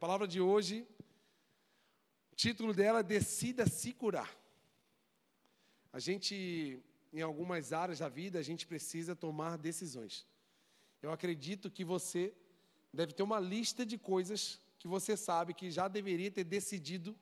[0.00, 0.88] A palavra de hoje,
[2.32, 4.34] o título dela é Decida se curar.
[5.92, 10.26] A gente, em algumas áreas da vida, a gente precisa tomar decisões.
[11.02, 12.32] Eu acredito que você
[12.90, 17.14] deve ter uma lista de coisas que você sabe que já deveria ter decidido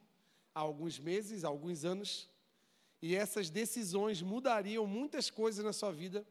[0.54, 2.30] há alguns meses, há alguns anos,
[3.02, 6.24] e essas decisões mudariam muitas coisas na sua vida.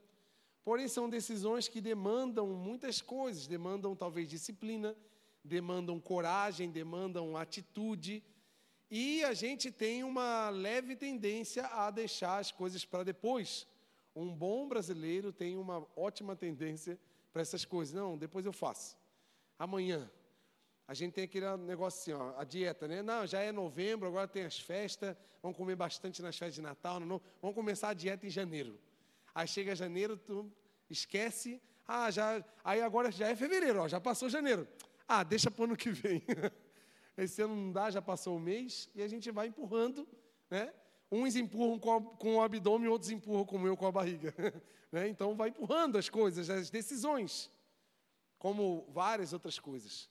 [0.64, 4.96] Porém, são decisões que demandam muitas coisas, demandam talvez disciplina,
[5.48, 8.24] demandam coragem, demandam atitude.
[8.92, 13.68] E a gente tem uma leve tendência a deixar as coisas para depois.
[14.16, 17.00] Um bom brasileiro tem uma ótima tendência
[17.34, 17.94] para essas coisas.
[17.94, 18.98] Não, depois eu faço.
[19.58, 20.10] Amanhã.
[20.88, 23.02] A gente tem aquele negócio assim, ó, a dieta, né?
[23.02, 26.98] Não, já é novembro, agora tem as festas, vamos comer bastante nas festas de Natal,
[26.98, 28.80] não, vamos começar a dieta em janeiro.
[29.36, 30.50] Aí chega janeiro, tu
[30.90, 34.66] esquece, ah, já, aí agora já é fevereiro, ó, já passou janeiro.
[35.08, 36.22] Ah, deixa para o ano que vem.
[37.18, 40.08] Esse ano não dá, já passou o mês, e a gente vai empurrando,
[40.50, 40.74] né?
[41.10, 44.34] Uns empurram com, o abdômen, outros empurram como eu com a barriga.
[44.92, 45.08] né?
[45.08, 47.50] Então vai empurrando as coisas, as decisões,
[48.38, 50.10] como várias outras coisas,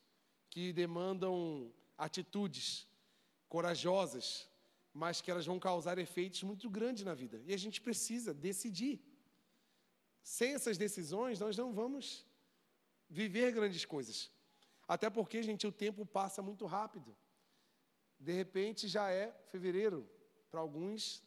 [0.48, 2.89] que demandam atitudes
[3.48, 4.48] corajosas,
[4.92, 7.42] mas que elas vão causar efeitos muito grandes na vida.
[7.45, 9.01] E a gente precisa decidir.
[10.23, 12.27] Sem essas decisões, nós não vamos
[13.09, 14.31] viver grandes coisas.
[14.87, 17.17] Até porque, gente, o tempo passa muito rápido.
[18.19, 20.09] De repente já é fevereiro.
[20.51, 21.23] Para alguns,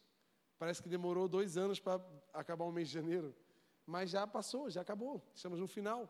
[0.58, 2.02] parece que demorou dois anos para
[2.34, 3.36] acabar o mês de janeiro.
[3.86, 5.22] Mas já passou, já acabou.
[5.34, 6.08] Estamos no final.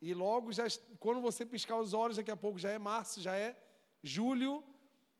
[0.00, 0.64] E logo, já,
[0.98, 3.56] quando você piscar os olhos, daqui a pouco já é março, já é
[4.02, 4.62] julho,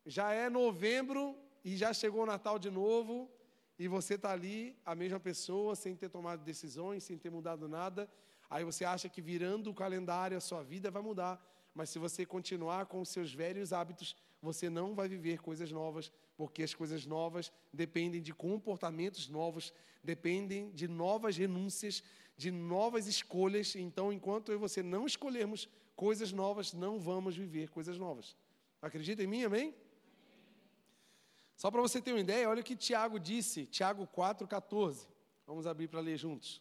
[0.05, 3.31] já é novembro e já chegou o Natal de novo.
[3.79, 8.11] E você está ali, a mesma pessoa, sem ter tomado decisões, sem ter mudado nada.
[8.49, 11.45] Aí você acha que virando o calendário a sua vida vai mudar,
[11.75, 16.13] mas se você continuar com os seus velhos hábitos, você não vai viver coisas novas,
[16.37, 22.03] porque as coisas novas dependem de comportamentos novos, dependem de novas renúncias,
[22.37, 23.75] de novas escolhas.
[23.75, 28.37] Então, enquanto eu e você não escolhermos coisas novas, não vamos viver coisas novas.
[28.81, 29.75] Acredita em mim, amém?
[31.57, 35.07] Só para você ter uma ideia, olha o que Tiago disse, Tiago 4,14.
[35.47, 36.61] Vamos abrir para ler juntos.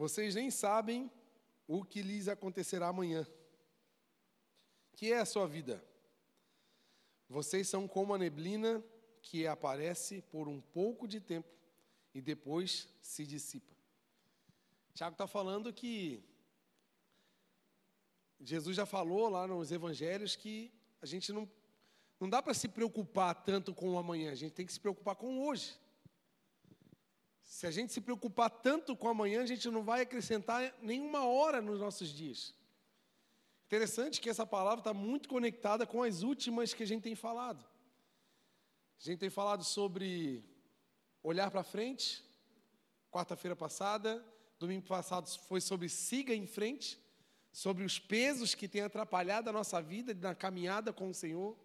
[0.00, 1.10] Vocês nem sabem
[1.68, 3.26] o que lhes acontecerá amanhã.
[4.94, 5.84] Que é a sua vida?
[7.28, 8.82] Vocês são como a neblina
[9.20, 11.50] que aparece por um pouco de tempo
[12.14, 13.74] e depois se dissipa.
[14.94, 16.24] Tiago está falando que
[18.40, 20.72] Jesus já falou lá nos evangelhos que
[21.02, 21.46] a gente não,
[22.18, 25.14] não dá para se preocupar tanto com o amanhã, a gente tem que se preocupar
[25.14, 25.78] com hoje.
[27.50, 31.60] Se a gente se preocupar tanto com amanhã, a gente não vai acrescentar nenhuma hora
[31.60, 32.54] nos nossos dias.
[33.66, 37.64] Interessante que essa palavra está muito conectada com as últimas que a gente tem falado.
[39.00, 40.44] A gente tem falado sobre
[41.24, 42.24] olhar para frente,
[43.10, 44.24] quarta-feira passada,
[44.56, 47.00] domingo passado foi sobre siga em frente,
[47.52, 51.58] sobre os pesos que têm atrapalhado a nossa vida na caminhada com o Senhor.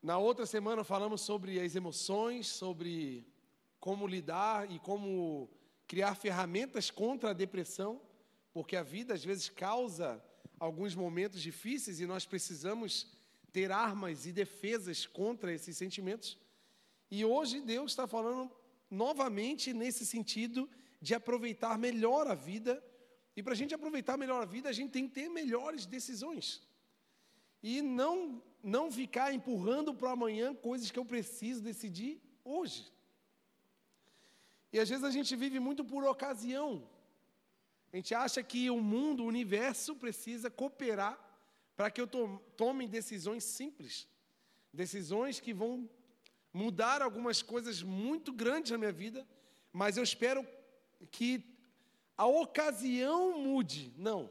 [0.00, 3.34] Na outra semana falamos sobre as emoções, sobre
[3.80, 5.50] como lidar e como
[5.86, 8.00] criar ferramentas contra a depressão,
[8.52, 10.22] porque a vida às vezes causa
[10.58, 13.14] alguns momentos difíceis e nós precisamos
[13.52, 16.38] ter armas e defesas contra esses sentimentos.
[17.10, 18.50] E hoje Deus está falando
[18.90, 20.68] novamente nesse sentido
[21.00, 22.82] de aproveitar melhor a vida.
[23.36, 26.62] E para a gente aproveitar melhor a vida, a gente tem que ter melhores decisões.
[27.62, 32.90] E não, não ficar empurrando para amanhã coisas que eu preciso decidir hoje.
[34.76, 36.86] E às vezes a gente vive muito por ocasião.
[37.90, 41.18] A gente acha que o mundo, o universo precisa cooperar
[41.74, 42.06] para que eu
[42.58, 44.06] tome decisões simples,
[44.70, 45.88] decisões que vão
[46.52, 49.26] mudar algumas coisas muito grandes na minha vida,
[49.72, 50.46] mas eu espero
[51.10, 51.42] que
[52.14, 53.94] a ocasião mude.
[53.96, 54.30] Não.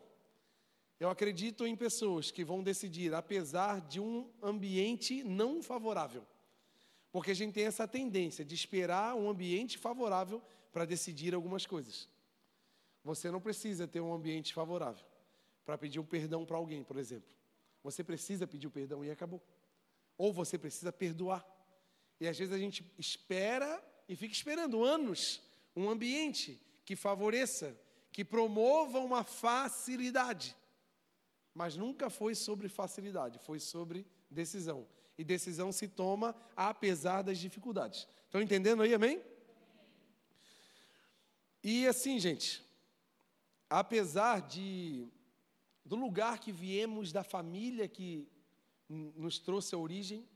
[0.99, 6.23] Eu acredito em pessoas que vão decidir, apesar de um ambiente não favorável.
[7.15, 12.09] Porque a gente tem essa tendência de esperar um ambiente favorável para decidir algumas coisas.
[13.05, 15.05] Você não precisa ter um ambiente favorável
[15.63, 17.33] para pedir um perdão para alguém, por exemplo.
[17.81, 19.41] Você precisa pedir o perdão e acabou.
[20.17, 21.47] Ou você precisa perdoar.
[22.19, 25.41] E às vezes a gente espera e fica esperando anos
[25.73, 27.79] um ambiente que favoreça,
[28.11, 30.53] que promova uma facilidade.
[31.53, 34.85] Mas nunca foi sobre facilidade, foi sobre decisão
[35.17, 38.07] e decisão se toma apesar das dificuldades.
[38.25, 39.21] Estão entendendo aí, amém?
[41.63, 42.63] E assim, gente,
[43.69, 45.07] apesar de
[45.83, 48.27] do lugar que viemos, da família que
[48.89, 50.27] nos trouxe a origem,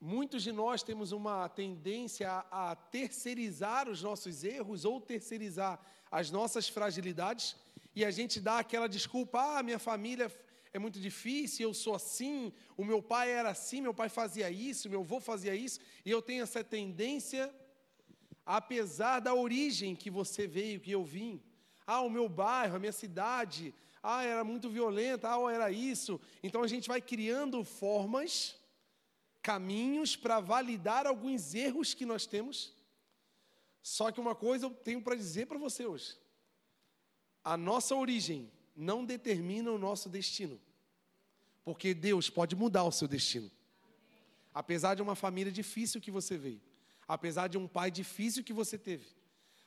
[0.00, 5.80] muitos de nós temos uma tendência a, a terceirizar os nossos erros ou terceirizar
[6.10, 7.56] as nossas fragilidades
[7.94, 10.30] e a gente dá aquela desculpa: ah, minha família
[10.72, 14.88] é muito difícil, eu sou assim, o meu pai era assim, meu pai fazia isso,
[14.88, 17.52] meu avô fazia isso, e eu tenho essa tendência,
[18.46, 21.42] apesar da origem que você veio, que eu vim,
[21.86, 26.20] ah, o meu bairro, a minha cidade, ah, era muito violenta, ah, era isso.
[26.42, 28.56] Então a gente vai criando formas,
[29.42, 32.74] caminhos para validar alguns erros que nós temos.
[33.82, 36.16] Só que uma coisa eu tenho para dizer para você hoje:
[37.42, 38.50] a nossa origem
[38.80, 40.60] não determina o nosso destino,
[41.64, 43.50] porque Deus pode mudar o seu destino.
[44.52, 46.60] Apesar de uma família difícil que você veio,
[47.06, 49.06] apesar de um pai difícil que você teve,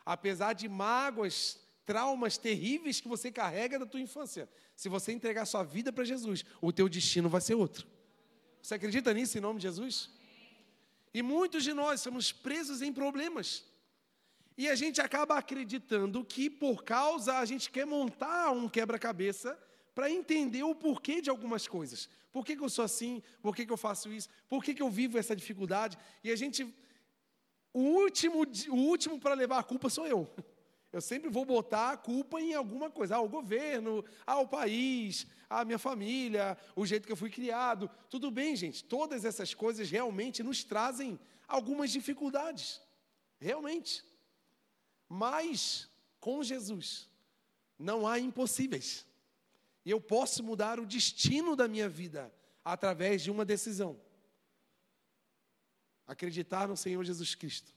[0.06, 4.50] apesar de mágoas traumas terríveis que você carrega da tua infância.
[4.76, 7.88] Se você entregar sua vida para Jesus, o teu destino vai ser outro.
[8.62, 10.10] Você acredita nisso em nome de Jesus?
[11.14, 13.66] E muitos de nós somos presos em problemas.
[14.58, 19.58] E a gente acaba acreditando que por causa a gente quer montar um quebra-cabeça
[19.96, 22.10] para entender o porquê de algumas coisas.
[22.32, 23.22] Por que, que eu sou assim?
[23.42, 24.30] Por que, que eu faço isso?
[24.50, 25.98] Por que, que eu vivo essa dificuldade?
[26.24, 26.74] E a gente.
[27.74, 30.30] O último, o último para levar a culpa sou eu.
[30.92, 33.16] Eu sempre vou botar a culpa em alguma coisa.
[33.16, 37.90] Ah, o governo, ah, o país, a minha família, o jeito que eu fui criado.
[38.12, 38.84] Tudo bem, gente.
[38.84, 42.80] Todas essas coisas realmente nos trazem algumas dificuldades.
[43.40, 44.04] Realmente.
[45.16, 45.88] Mas,
[46.20, 47.08] com Jesus,
[47.78, 49.06] não há impossíveis.
[49.86, 52.34] E eu posso mudar o destino da minha vida
[52.66, 53.96] através de uma decisão.
[56.08, 57.72] Acreditar no Senhor Jesus Cristo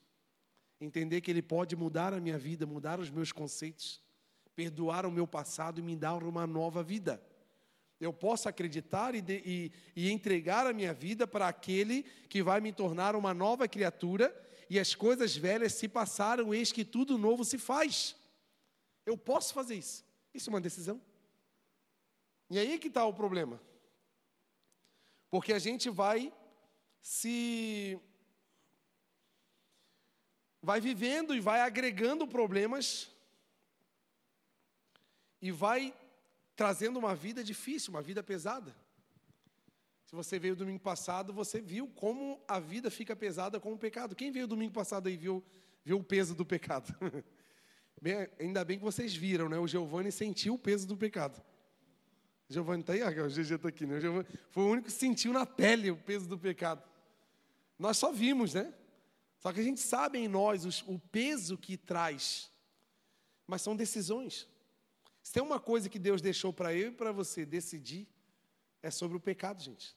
[0.81, 4.01] entender que Ele pode mudar a minha vida, mudar os meus conceitos,
[4.55, 7.23] perdoar o meu passado e me dar uma nova vida.
[8.01, 12.61] Eu posso acreditar e, de, e, e entregar a minha vida para aquele que vai
[12.61, 14.35] me tornar uma nova criatura
[14.69, 18.17] e as coisas velhas se passaram, eis que tudo novo se faz.
[19.05, 20.05] Eu posso fazer isso.
[20.35, 21.01] Isso é uma decisão.
[22.51, 23.61] E aí que está o problema.
[25.31, 26.33] Porque a gente vai
[27.01, 27.99] se
[30.61, 33.09] vai vivendo e vai agregando problemas
[35.41, 35.95] e vai
[36.57, 38.75] trazendo uma vida difícil, uma vida pesada.
[40.17, 44.17] Você veio domingo passado, você viu como a vida fica pesada com o pecado.
[44.17, 45.45] Quem veio domingo passado aí viu,
[45.85, 46.95] viu o peso do pecado?
[48.01, 49.59] Bem, ainda bem que vocês viram, né?
[49.59, 51.43] O Giovanni sentiu o peso do pecado.
[52.47, 53.97] Giovanni está aí, ah, o GG está aqui, né?
[53.97, 56.83] O Giovanni foi o único que sentiu na pele o peso do pecado.
[57.79, 58.73] Nós só vimos, né?
[59.39, 62.51] Só que a gente sabe em nós os, o peso que traz,
[63.47, 64.47] mas são decisões.
[65.23, 68.07] Se tem uma coisa que Deus deixou para eu e para você decidir,
[68.83, 69.97] é sobre o pecado, gente.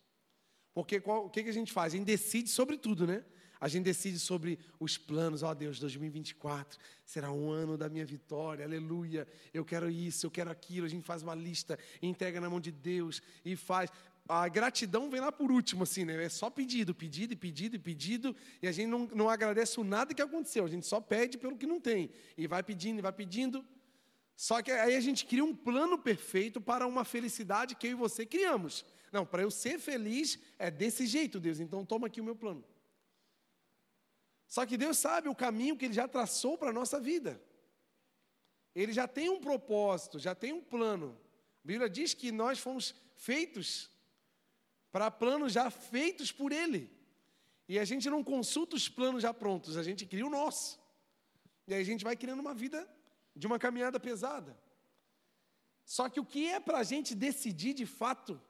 [0.74, 1.94] Porque o que, que a gente faz?
[1.94, 3.24] A gente decide sobre tudo, né?
[3.62, 8.06] A gente decide sobre os planos, ó oh, Deus, 2024 será um ano da minha
[8.06, 9.28] vitória, aleluia.
[9.54, 10.86] Eu quero isso, eu quero aquilo.
[10.86, 13.92] A gente faz uma lista, entrega na mão de Deus e faz
[14.30, 16.24] a gratidão vem lá por último, assim, né?
[16.24, 20.22] É só pedido, pedido, pedido pedido, e a gente não, não agradece o nada que
[20.22, 23.66] aconteceu, a gente só pede pelo que não tem, e vai pedindo, e vai pedindo.
[24.36, 27.96] Só que aí a gente cria um plano perfeito para uma felicidade que eu e
[27.96, 28.86] você criamos.
[29.12, 32.64] Não, para eu ser feliz é desse jeito, Deus, então toma aqui o meu plano.
[34.48, 37.42] Só que Deus sabe o caminho que Ele já traçou para a nossa vida.
[38.74, 41.18] Ele já tem um propósito, já tem um plano.
[41.64, 43.90] A Bíblia diz que nós fomos feitos
[44.92, 46.92] para planos já feitos por Ele.
[47.68, 50.80] E a gente não consulta os planos já prontos, a gente cria o nosso.
[51.68, 52.90] E aí a gente vai criando uma vida
[53.36, 54.58] de uma caminhada pesada.
[55.86, 58.42] Só que o que é para a gente decidir de fato,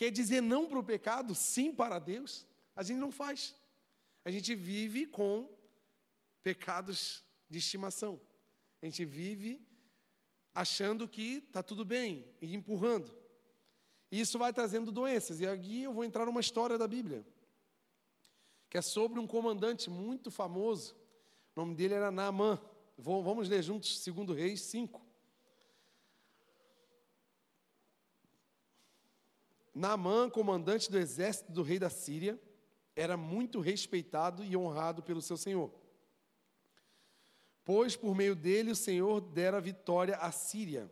[0.00, 3.54] que é dizer não para o pecado, sim para Deus, a gente não faz.
[4.24, 5.46] A gente vive com
[6.42, 8.18] pecados de estimação.
[8.80, 9.60] A gente vive
[10.54, 13.14] achando que está tudo bem e empurrando.
[14.10, 15.38] E isso vai trazendo doenças.
[15.38, 17.22] E aqui eu vou entrar numa história da Bíblia,
[18.70, 20.96] que é sobre um comandante muito famoso.
[21.54, 22.58] O nome dele era Naamã.
[22.96, 25.09] Vamos ler juntos 2 Reis 5.
[29.74, 32.40] Naamã, comandante do exército do rei da Síria,
[32.96, 35.72] era muito respeitado e honrado pelo seu senhor.
[37.64, 40.90] Pois por meio dele o Senhor dera vitória à Síria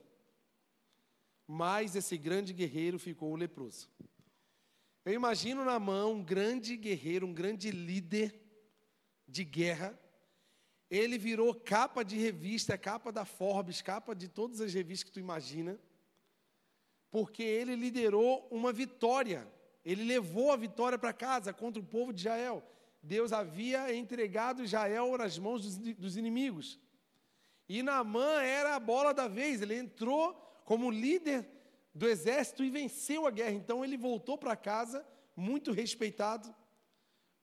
[1.48, 3.88] mas esse grande guerreiro ficou leproso.
[5.02, 8.38] Eu imagino na mão um grande guerreiro, um grande líder
[9.26, 9.98] de guerra,
[10.90, 15.20] Ele virou capa de revista, capa da Forbes, capa de todas as revistas que tu
[15.20, 15.80] imagina,
[17.10, 19.46] porque ele liderou uma vitória.
[19.84, 22.62] Ele levou a vitória para casa contra o povo de Israel.
[23.02, 26.78] Deus havia entregado Israel nas mãos dos, dos inimigos.
[27.68, 30.34] E Naamã era a bola da vez, ele entrou
[30.64, 31.48] como líder
[31.94, 33.52] do exército e venceu a guerra.
[33.52, 36.54] Então ele voltou para casa muito respeitado,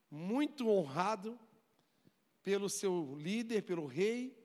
[0.09, 1.39] muito honrado
[2.43, 4.37] pelo seu líder, pelo rei,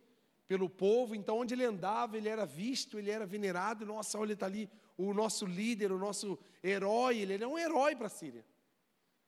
[0.47, 1.15] pelo povo.
[1.15, 3.85] Então, onde ele andava, ele era visto, ele era venerado.
[3.85, 4.71] Nossa, olha, está ali
[5.09, 7.19] o nosso líder, o nosso herói.
[7.19, 8.45] Ele era um herói para a Síria.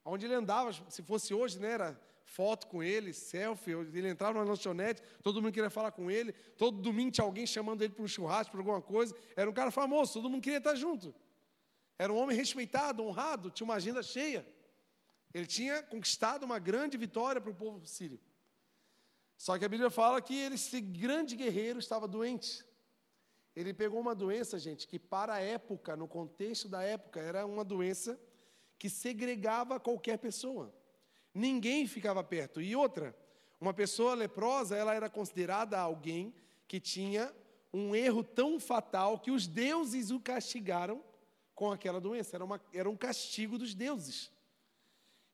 [0.05, 4.45] Onde ele andava, se fosse hoje, né, era foto com ele, selfie, ele entrava na
[4.45, 8.09] lanchonete, todo mundo queria falar com ele, todo domingo tinha alguém chamando ele para um
[8.09, 11.15] churrasco, para alguma coisa, era um cara famoso, todo mundo queria estar junto.
[11.99, 14.47] Era um homem respeitado, honrado, tinha uma agenda cheia.
[15.33, 18.19] Ele tinha conquistado uma grande vitória para o povo sírio.
[19.37, 22.65] Só que a Bíblia fala que ele, esse grande guerreiro estava doente.
[23.55, 27.65] Ele pegou uma doença, gente, que para a época, no contexto da época, era uma
[27.65, 28.19] doença
[28.79, 30.75] que segregava qualquer pessoa.
[31.35, 32.61] Ninguém ficava perto.
[32.61, 33.15] E outra,
[33.61, 36.35] uma pessoa leprosa, ela era considerada alguém
[36.67, 37.33] que tinha
[37.73, 41.03] um erro tão fatal que os deuses o castigaram
[41.55, 42.37] com aquela doença.
[42.37, 44.33] Era, uma, era um castigo dos deuses.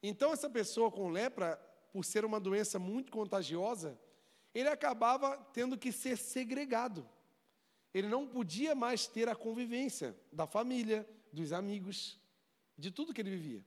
[0.03, 1.57] Então, essa pessoa com lepra,
[1.93, 3.99] por ser uma doença muito contagiosa,
[4.55, 7.09] ele acabava tendo que ser segregado.
[7.93, 12.19] Ele não podia mais ter a convivência da família, dos amigos,
[12.77, 13.65] de tudo que ele vivia.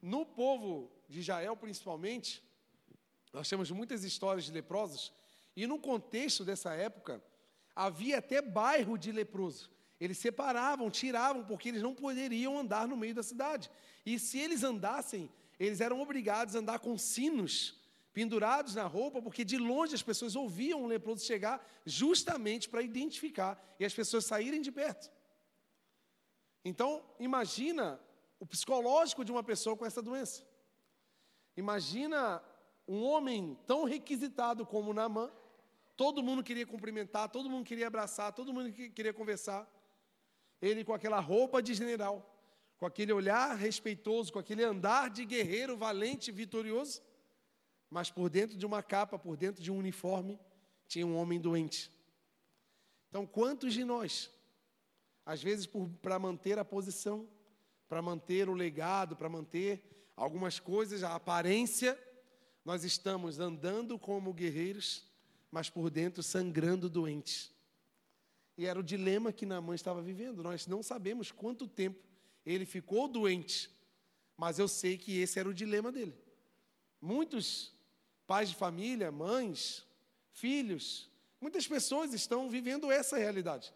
[0.00, 2.42] No povo de Israel, principalmente,
[3.32, 5.12] nós temos muitas histórias de leprosos,
[5.56, 7.22] e no contexto dessa época,
[7.74, 9.70] havia até bairro de leproso.
[10.00, 13.70] Eles separavam, tiravam, porque eles não poderiam andar no meio da cidade.
[14.04, 17.80] E se eles andassem, eles eram obrigados a andar com sinos
[18.12, 23.62] pendurados na roupa, porque de longe as pessoas ouviam um leproso chegar, justamente para identificar
[23.80, 25.10] e as pessoas saírem de perto.
[26.64, 28.00] Então, imagina
[28.38, 30.46] o psicológico de uma pessoa com essa doença.
[31.56, 32.42] Imagina
[32.86, 35.30] um homem tão requisitado como Naamã,
[35.96, 39.68] todo mundo queria cumprimentar, todo mundo queria abraçar, todo mundo queria conversar.
[40.60, 42.28] Ele com aquela roupa de general,
[42.78, 47.00] com aquele olhar respeitoso, com aquele andar de guerreiro valente, vitorioso,
[47.92, 50.40] mas por dentro de uma capa, por dentro de um uniforme,
[50.88, 51.90] tinha um homem doente.
[53.10, 54.30] Então, quantos de nós,
[55.26, 55.68] às vezes
[56.00, 57.28] para manter a posição,
[57.86, 61.98] para manter o legado, para manter algumas coisas, a aparência,
[62.64, 65.06] nós estamos andando como guerreiros,
[65.50, 67.52] mas por dentro sangrando doentes.
[68.56, 70.42] E era o dilema que Naamã estava vivendo.
[70.42, 72.02] Nós não sabemos quanto tempo
[72.46, 73.70] ele ficou doente,
[74.34, 76.16] mas eu sei que esse era o dilema dele.
[76.98, 77.71] Muitos
[78.32, 79.86] pais de família, mães,
[80.30, 83.74] filhos, muitas pessoas estão vivendo essa realidade.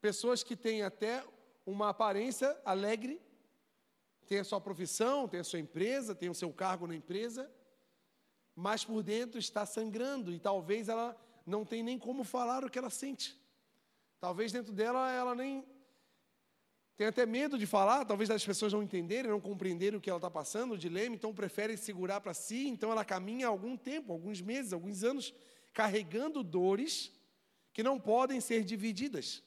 [0.00, 1.22] Pessoas que têm até
[1.66, 3.20] uma aparência alegre,
[4.26, 7.52] tem a sua profissão, tem a sua empresa, tem o seu cargo na empresa,
[8.54, 11.14] mas por dentro está sangrando e talvez ela
[11.44, 13.38] não tem nem como falar o que ela sente.
[14.18, 15.62] Talvez dentro dela ela nem
[16.96, 20.16] tem até medo de falar, talvez as pessoas não entenderem, não compreenderem o que ela
[20.16, 24.40] está passando, o dilema, então prefere segurar para si, então ela caminha algum tempo, alguns
[24.40, 25.34] meses, alguns anos,
[25.74, 27.12] carregando dores
[27.72, 29.42] que não podem ser divididas.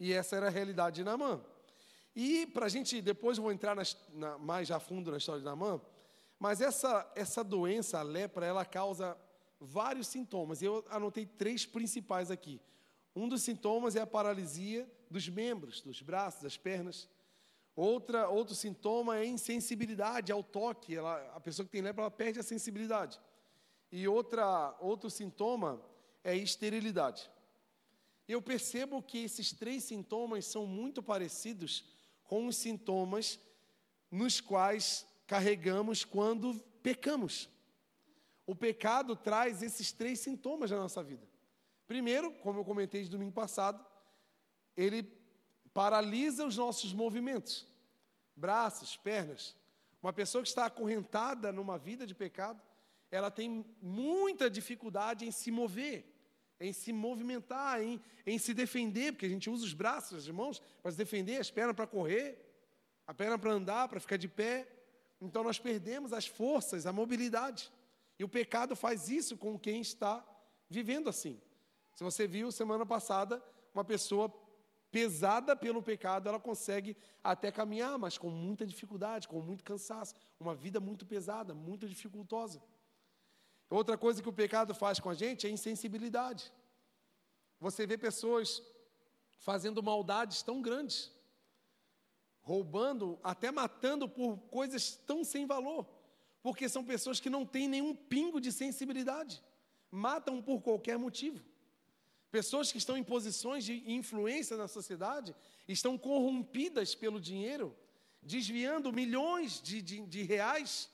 [0.00, 1.40] E essa era a realidade de Naamã.
[2.14, 5.44] E para a gente, depois vou entrar nas, na, mais a fundo na história de
[5.44, 5.80] Namã,
[6.38, 9.16] mas essa, essa doença, a lepra, ela causa
[9.60, 10.60] vários sintomas.
[10.60, 12.60] Eu anotei três principais aqui.
[13.14, 17.08] Um dos sintomas é a paralisia dos membros, dos braços, das pernas.
[17.76, 20.96] Outra, outro sintoma é insensibilidade ao toque.
[20.96, 23.20] Ela, a pessoa que tem lepra, ela perde a sensibilidade.
[23.90, 25.82] E outra, outro sintoma
[26.24, 27.30] é esterilidade.
[28.26, 31.84] Eu percebo que esses três sintomas são muito parecidos
[32.24, 33.38] com os sintomas
[34.10, 37.48] nos quais carregamos quando pecamos.
[38.46, 41.31] O pecado traz esses três sintomas na nossa vida.
[41.92, 43.84] Primeiro, como eu comentei de domingo passado,
[44.74, 45.02] ele
[45.74, 47.66] paralisa os nossos movimentos,
[48.34, 49.54] braços, pernas.
[50.02, 52.62] Uma pessoa que está acorrentada numa vida de pecado,
[53.10, 56.10] ela tem muita dificuldade em se mover,
[56.58, 60.62] em se movimentar, em, em se defender, porque a gente usa os braços, as mãos
[60.80, 62.38] para se defender, as pernas para correr,
[63.06, 64.66] a perna para andar, para ficar de pé.
[65.20, 67.70] Então nós perdemos as forças, a mobilidade.
[68.18, 70.26] E o pecado faz isso com quem está
[70.70, 71.38] vivendo assim.
[71.94, 73.42] Se você viu semana passada,
[73.74, 74.32] uma pessoa
[74.90, 80.54] pesada pelo pecado, ela consegue até caminhar, mas com muita dificuldade, com muito cansaço, uma
[80.54, 82.62] vida muito pesada, muito dificultosa.
[83.70, 86.52] Outra coisa que o pecado faz com a gente é insensibilidade.
[87.58, 88.62] Você vê pessoas
[89.38, 91.10] fazendo maldades tão grandes,
[92.42, 95.86] roubando, até matando por coisas tão sem valor,
[96.42, 99.42] porque são pessoas que não têm nenhum pingo de sensibilidade,
[99.90, 101.42] matam por qualquer motivo.
[102.32, 105.36] Pessoas que estão em posições de influência na sociedade
[105.68, 107.76] estão corrompidas pelo dinheiro,
[108.20, 110.90] desviando milhões de, de, de reais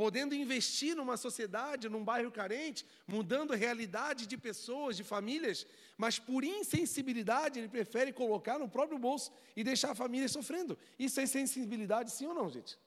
[0.00, 5.66] podendo investir numa sociedade, num bairro carente, mudando a realidade de pessoas, de famílias,
[5.98, 10.78] mas por insensibilidade ele prefere colocar no próprio bolso e deixar a família sofrendo.
[10.98, 12.78] Isso é sensibilidade, sim ou não, gente?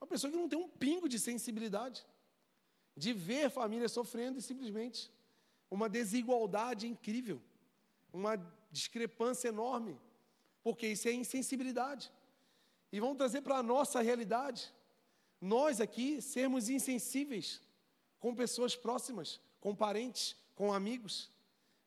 [0.00, 2.06] Uma pessoa que não tem um pingo de sensibilidade,
[2.96, 5.10] de ver família sofrendo e simplesmente
[5.70, 7.40] uma desigualdade incrível,
[8.12, 8.36] uma
[8.70, 9.98] discrepância enorme,
[10.62, 12.12] porque isso é insensibilidade.
[12.92, 14.72] E vamos trazer para a nossa realidade
[15.40, 17.62] nós aqui sermos insensíveis
[18.18, 21.30] com pessoas próximas, com parentes, com amigos.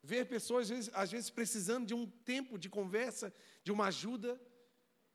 [0.02, 4.42] Ver pessoas, às vezes, às vezes, precisando de um tempo de conversa, de uma ajuda,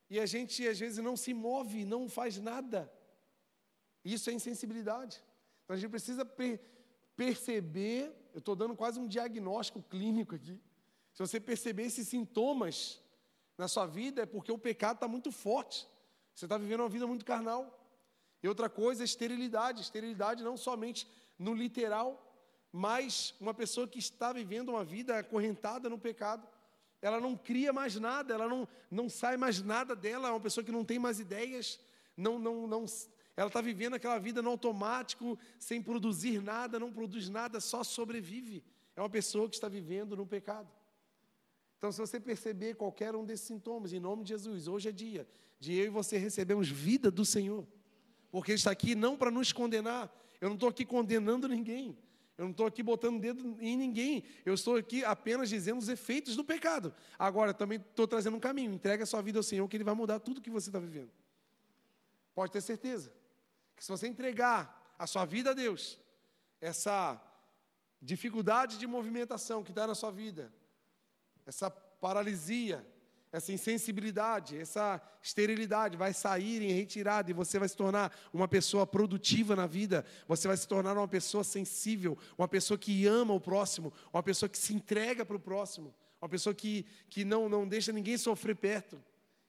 [0.08, 2.90] e a gente, às vezes, não se move, não faz nada.
[4.04, 5.22] Isso é insensibilidade.
[5.64, 6.60] Então, a gente precisa per
[7.16, 10.60] perceber, eu estou dando quase um diagnóstico clínico aqui.
[11.12, 13.00] Se você perceber esses sintomas
[13.56, 15.88] na sua vida, é porque o pecado está muito forte.
[16.32, 17.84] Você está vivendo uma vida muito carnal.
[18.40, 19.82] E outra coisa esterilidade.
[19.82, 22.08] Esterilidade não somente no literal,
[22.70, 26.46] mas uma pessoa que está vivendo uma vida acorrentada no pecado.
[27.02, 30.62] Ela não cria mais nada, ela não, não sai mais nada dela, é uma pessoa
[30.62, 31.80] que não tem mais ideias,
[32.16, 32.84] não, não, não,
[33.38, 38.64] ela está vivendo aquela vida no automático, sem produzir nada, não produz nada, só sobrevive.
[38.96, 40.68] É uma pessoa que está vivendo no pecado.
[41.78, 45.26] Então, se você perceber qualquer um desses sintomas, em nome de Jesus, hoje é dia
[45.60, 47.66] de eu e você recebermos vida do Senhor
[48.30, 50.12] porque Ele está aqui não para nos condenar.
[50.40, 51.96] Eu não estou aqui condenando ninguém.
[52.36, 54.22] Eu não estou aqui botando dedo em ninguém.
[54.44, 56.94] Eu estou aqui apenas dizendo os efeitos do pecado.
[57.18, 58.72] Agora, também estou trazendo um caminho.
[58.72, 61.10] Entrega a sua vida ao Senhor, que Ele vai mudar tudo que você está vivendo.
[62.34, 63.12] Pode ter certeza.
[63.78, 65.98] Que se você entregar a sua vida a Deus,
[66.60, 67.20] essa
[68.02, 70.52] dificuldade de movimentação que está na sua vida,
[71.46, 72.84] essa paralisia,
[73.30, 78.84] essa insensibilidade, essa esterilidade vai sair em retirada e você vai se tornar uma pessoa
[78.84, 83.40] produtiva na vida, você vai se tornar uma pessoa sensível, uma pessoa que ama o
[83.40, 87.68] próximo, uma pessoa que se entrega para o próximo, uma pessoa que, que não, não
[87.68, 89.00] deixa ninguém sofrer perto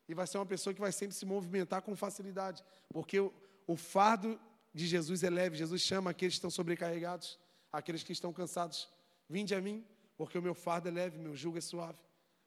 [0.07, 3.17] e vai ser uma pessoa que vai sempre se movimentar com facilidade, porque
[3.71, 4.39] o, fardo
[4.73, 7.39] de Jesus é leve, Jesus chama aqueles que estão sobrecarregados,
[7.71, 8.89] aqueles que estão cansados,
[9.29, 9.86] vinde a mim,
[10.17, 11.99] porque o meu fardo é leve, meu jugo é suave.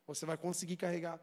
[0.07, 1.21] Você vai conseguir carregar.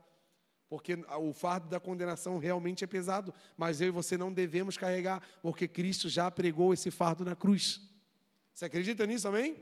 [0.69, 5.21] Porque o fardo da condenação realmente é pesado, mas eu e você não devemos carregar,
[5.41, 7.81] porque Cristo já pregou esse fardo na cruz.
[8.53, 9.57] Você acredita nisso, amém?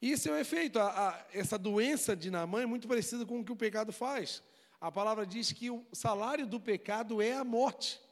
[0.00, 0.78] Isso é o efeito.
[0.78, 4.42] A, a, essa doença de Naamã é muito parecida com o que o pecado faz.
[4.80, 8.02] A palavra diz que o salário do pecado é a morte.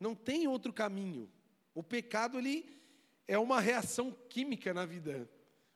[0.00, 1.30] Não tem outro caminho.
[1.74, 2.80] O pecado ele
[3.28, 5.30] é uma reação química na vida.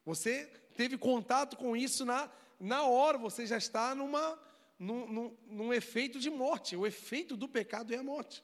[0.05, 4.39] Você teve contato com isso na, na hora, você já está numa,
[4.79, 6.75] num, num, num efeito de morte.
[6.75, 8.43] O efeito do pecado é a morte.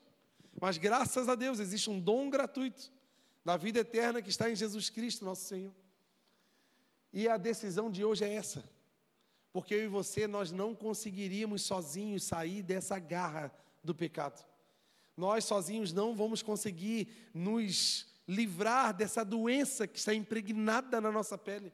[0.61, 2.93] Mas graças a Deus existe um dom gratuito
[3.45, 5.75] da vida eterna que está em Jesus Cristo, nosso Senhor.
[7.13, 8.63] E a decisão de hoje é essa.
[9.53, 14.45] Porque eu e você, nós não conseguiríamos sozinhos sair dessa garra do pecado.
[15.21, 21.71] Nós sozinhos não vamos conseguir nos livrar dessa doença que está impregnada na nossa pele.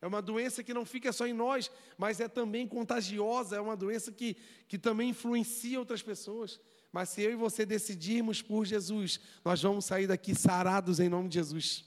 [0.00, 3.76] É uma doença que não fica só em nós, mas é também contagiosa, é uma
[3.76, 6.58] doença que, que também influencia outras pessoas.
[6.90, 11.28] Mas se eu e você decidirmos por Jesus, nós vamos sair daqui sarados em nome
[11.28, 11.84] de Jesus.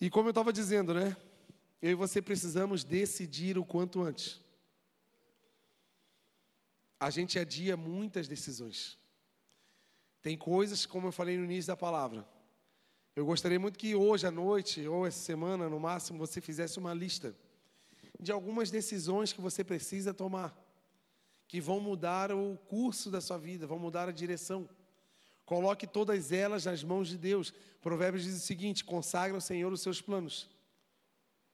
[0.00, 1.14] E como eu estava dizendo, né?
[1.82, 4.40] Eu e você precisamos decidir o quanto antes.
[6.98, 8.98] A gente adia muitas decisões.
[10.22, 12.26] Tem coisas, como eu falei no início da palavra,
[13.16, 16.92] eu gostaria muito que hoje à noite, ou essa semana, no máximo, você fizesse uma
[16.92, 17.34] lista
[18.20, 20.54] de algumas decisões que você precisa tomar,
[21.48, 24.68] que vão mudar o curso da sua vida, vão mudar a direção.
[25.46, 27.54] Coloque todas elas nas mãos de Deus.
[27.80, 30.50] Provérbios diz o seguinte: consagra ao Senhor os seus planos.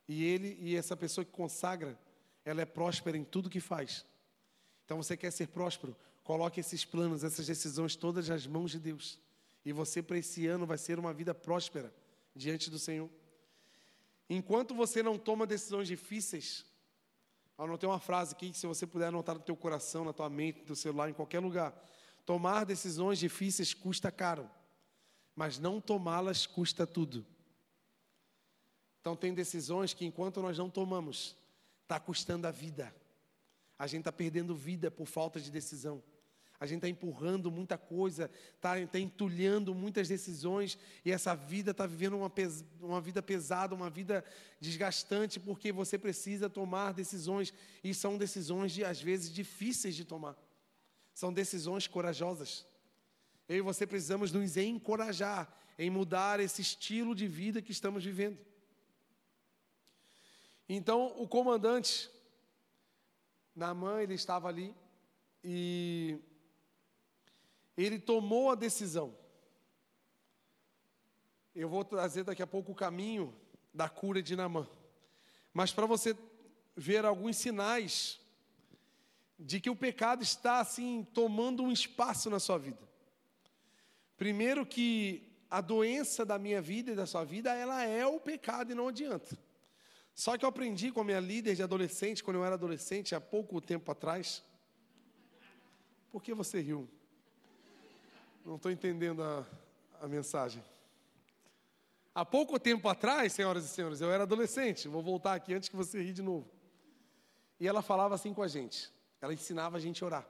[0.09, 1.97] E ele e essa pessoa que consagra,
[2.45, 4.05] ela é próspera em tudo que faz.
[4.93, 5.97] Então você quer ser próspero?
[6.23, 9.19] Coloque esses planos, essas decisões todas nas mãos de Deus.
[9.65, 11.91] E você, para esse ano, vai ser uma vida próspera
[12.37, 13.09] diante do Senhor.
[14.29, 16.67] Enquanto você não toma decisões difíceis,
[17.57, 20.59] anotei uma frase aqui que se você puder anotar no teu coração, na tua mente,
[20.61, 21.73] no teu celular, em qualquer lugar.
[22.27, 24.47] Tomar decisões difíceis custa caro,
[25.35, 27.25] mas não tomá-las custa tudo.
[29.01, 31.35] Então, tem decisões que, enquanto nós não tomamos,
[31.83, 32.95] está custando a vida.
[33.83, 36.01] A gente está perdendo vida por falta de decisão.
[36.61, 41.85] A gente está empurrando muita coisa, está tá entulhando muitas decisões, e essa vida está
[41.85, 44.25] vivendo uma, pes, uma vida pesada, uma vida
[44.61, 50.37] desgastante, porque você precisa tomar decisões, e são decisões, de, às vezes, difíceis de tomar.
[51.13, 52.65] São decisões corajosas.
[53.49, 58.39] Eu e você precisamos nos encorajar em mudar esse estilo de vida que estamos vivendo.
[60.69, 62.09] Então, o comandante,
[63.55, 64.75] Naamã, ele estava ali
[65.45, 66.19] e
[67.77, 69.17] ele tomou a decisão.
[71.55, 73.35] Eu vou trazer daqui a pouco o caminho
[73.75, 74.69] da cura de Naamã.
[75.53, 76.17] Mas para você
[76.75, 78.21] ver alguns sinais
[79.39, 82.89] de que o pecado está assim tomando um espaço na sua vida.
[84.17, 88.73] Primeiro que a doença da minha vida e da sua vida, ela é o pecado
[88.73, 89.37] e não adianta.
[90.15, 93.21] Só que eu aprendi com a minha líder de adolescente, quando eu era adolescente, há
[93.21, 94.43] pouco tempo atrás.
[96.11, 96.89] Por que você riu?
[98.45, 99.47] Não estou entendendo a,
[100.01, 100.63] a mensagem.
[102.15, 104.87] Há pouco tempo atrás, senhoras e senhores, eu era adolescente.
[104.87, 106.47] Vou voltar aqui antes que você ri de novo.
[107.59, 108.93] E ela falava assim com a gente.
[109.21, 110.29] Ela ensinava a gente a orar.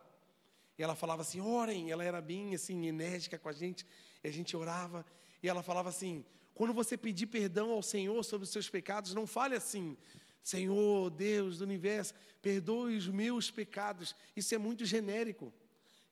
[0.79, 1.91] E ela falava assim: orem.
[1.91, 3.85] Ela era bem assim enérgica com a gente.
[4.23, 5.05] E a gente orava.
[5.43, 9.27] E ela falava assim: quando você pedir perdão ao Senhor sobre os seus pecados, não
[9.27, 9.97] fale assim:
[10.43, 14.15] Senhor, Deus do universo, perdoe os meus pecados.
[14.37, 15.53] Isso é muito genérico.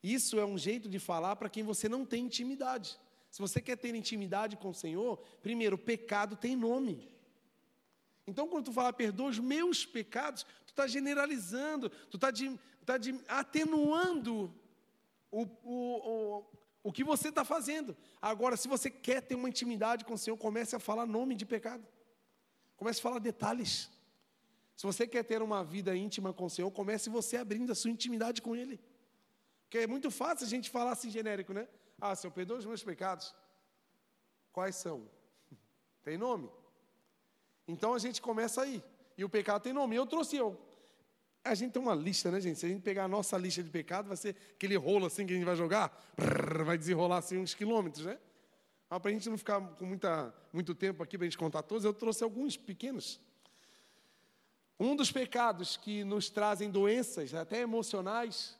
[0.02, 2.98] Isso é um jeito de falar para quem você não tem intimidade.
[3.30, 7.08] Se você quer ter intimidade com o Senhor, primeiro, pecado tem nome.
[8.26, 12.28] Então, quando tu fala, perdoa os meus pecados, tu está generalizando, tu está
[12.86, 12.94] tá
[13.28, 14.52] atenuando
[15.30, 16.44] o, o, o,
[16.82, 17.96] o que você está fazendo.
[18.20, 21.44] Agora, se você quer ter uma intimidade com o Senhor, comece a falar nome de
[21.44, 21.86] pecado.
[22.76, 23.90] Comece a falar detalhes.
[24.76, 27.90] Se você quer ter uma vida íntima com o Senhor, comece você abrindo a sua
[27.90, 28.80] intimidade com Ele.
[29.64, 31.68] Porque é muito fácil a gente falar assim genérico, né?
[32.00, 33.34] Ah, Senhor, perdoa os meus pecados.
[34.52, 35.08] Quais são?
[36.02, 36.50] Tem nome?
[37.68, 38.82] Então a gente começa aí.
[39.16, 39.94] E o pecado tem nome.
[39.94, 40.58] Eu trouxe eu.
[41.42, 42.58] A gente tem uma lista, né, gente?
[42.58, 45.32] Se a gente pegar a nossa lista de pecado, vai ser aquele rolo assim que
[45.32, 45.90] a gente vai jogar,
[46.64, 48.18] vai desenrolar assim uns quilômetros, né?
[48.88, 51.62] Mas para a gente não ficar com muita, muito tempo aqui para a gente contar
[51.62, 53.20] todos, eu trouxe alguns pequenos.
[54.78, 58.58] Um dos pecados que nos trazem doenças, até emocionais,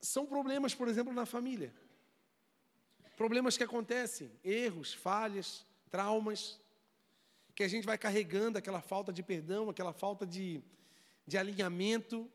[0.00, 1.72] são problemas, por exemplo, na família.
[3.16, 6.58] Problemas que acontecem, erros, falhas, traumas,
[7.60, 10.62] que a gente vai carregando aquela falta de perdão, aquela falta de,
[11.26, 12.26] de alinhamento.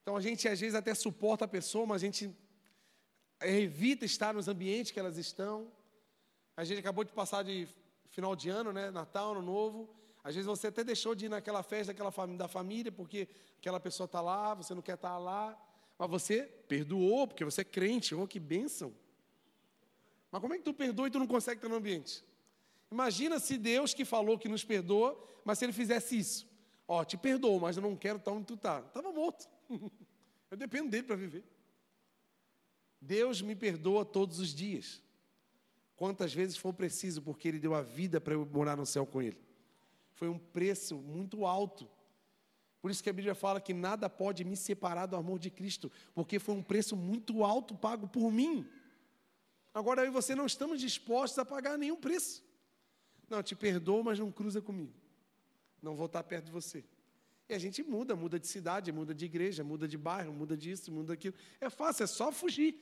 [0.00, 2.32] Então a gente às vezes até suporta a pessoa, mas a gente
[3.40, 5.66] evita estar nos ambientes que elas estão.
[6.56, 7.66] A gente acabou de passar de
[8.08, 8.88] final de ano, né?
[8.92, 9.92] Natal, Ano Novo.
[10.22, 14.04] Às vezes você até deixou de ir naquela festa daquela da família porque aquela pessoa
[14.04, 15.60] está lá, você não quer estar tá lá.
[15.98, 18.14] Mas você perdoou, porque você é crente.
[18.14, 18.94] Oh, que bênção.
[20.30, 22.24] Mas como é que tu perdoa e tu não consegue estar no ambiente?
[22.92, 26.46] Imagina se Deus que falou que nos perdoa, mas se ele fizesse isso.
[26.86, 28.80] Ó, oh, te perdoo, mas eu não quero estar onde tu está.
[28.80, 29.48] Estava morto.
[30.50, 31.42] eu dependo dele para viver.
[33.00, 35.02] Deus me perdoa todos os dias.
[35.96, 39.22] Quantas vezes for preciso, porque Ele deu a vida para eu morar no céu com
[39.22, 39.40] Ele.
[40.12, 41.88] Foi um preço muito alto.
[42.82, 45.90] Por isso que a Bíblia fala que nada pode me separar do amor de Cristo,
[46.14, 48.68] porque foi um preço muito alto pago por mim.
[49.72, 52.51] Agora eu e você não estamos dispostos a pagar nenhum preço.
[53.32, 54.92] Não, te perdoo, mas não cruza comigo.
[55.80, 56.84] Não vou estar perto de você.
[57.48, 60.92] E a gente muda, muda de cidade, muda de igreja, muda de bairro, muda disso,
[60.92, 61.34] muda daquilo.
[61.58, 62.76] É fácil, é só fugir.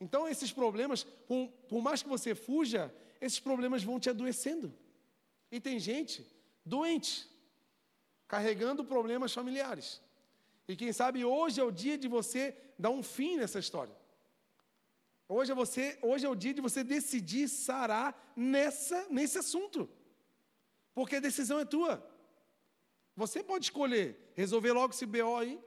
[0.00, 2.90] Então, esses problemas, por, por mais que você fuja,
[3.20, 4.72] esses problemas vão te adoecendo.
[5.52, 6.26] E tem gente
[6.64, 7.28] doente,
[8.26, 10.00] carregando problemas familiares.
[10.66, 13.94] E quem sabe hoje é o dia de você dar um fim nessa história.
[15.32, 19.88] Hoje é, você, hoje é o dia de você decidir sarar nessa, nesse assunto.
[20.92, 22.04] Porque a decisão é tua.
[23.14, 25.62] Você pode escolher resolver logo esse BO aí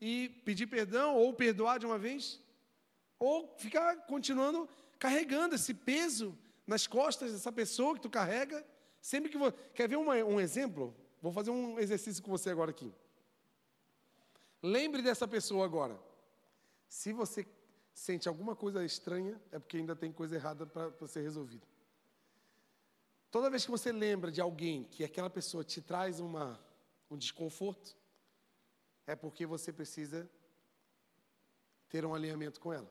[0.00, 2.40] e pedir perdão ou perdoar de uma vez,
[3.18, 4.68] ou ficar continuando
[5.00, 8.64] carregando esse peso nas costas dessa pessoa que tu carrega.
[9.00, 9.56] Sempre que você.
[9.74, 10.94] Quer ver uma, um exemplo?
[11.20, 12.94] Vou fazer um exercício com você agora aqui.
[14.62, 16.00] Lembre dessa pessoa agora.
[16.88, 17.44] Se você
[17.94, 21.66] sente alguma coisa estranha, é porque ainda tem coisa errada para ser resolvida.
[23.30, 26.60] Toda vez que você lembra de alguém que aquela pessoa te traz uma,
[27.10, 27.96] um desconforto,
[29.06, 30.30] é porque você precisa
[31.88, 32.90] ter um alinhamento com ela.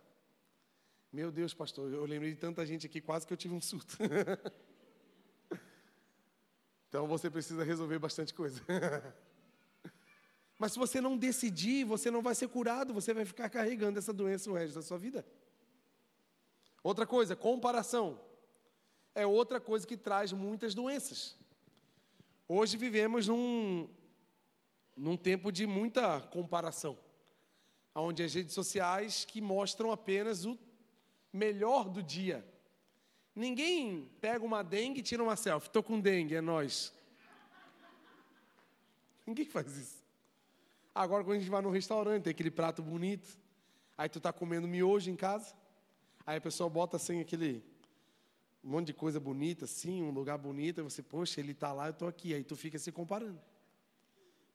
[1.12, 3.98] Meu Deus, pastor, eu lembrei de tanta gente aqui, quase que eu tive um surto.
[6.88, 8.64] então você precisa resolver bastante coisa.
[10.62, 14.14] Mas se você não decidir, você não vai ser curado, você vai ficar carregando essa
[14.14, 15.26] doença o resto da sua vida.
[16.84, 18.22] Outra coisa, comparação.
[19.16, 21.36] É outra coisa que traz muitas doenças.
[22.48, 23.90] Hoje vivemos num,
[24.96, 26.96] num tempo de muita comparação,
[27.96, 30.56] onde as redes sociais que mostram apenas o
[31.34, 32.48] melhor do dia.
[33.34, 35.70] Ninguém pega uma dengue e tira uma selfie.
[35.70, 36.94] Estou com dengue, é nós.
[39.26, 40.01] Ninguém faz isso.
[40.94, 43.28] Agora, quando a gente vai no restaurante, tem aquele prato bonito,
[43.98, 45.54] aí tu está comendo miojo em casa,
[46.26, 47.64] aí a pessoa bota assim aquele
[48.64, 51.88] um monte de coisa bonita, assim, um lugar bonito, e você, poxa, ele está lá,
[51.88, 53.40] eu estou aqui, aí tu fica se comparando.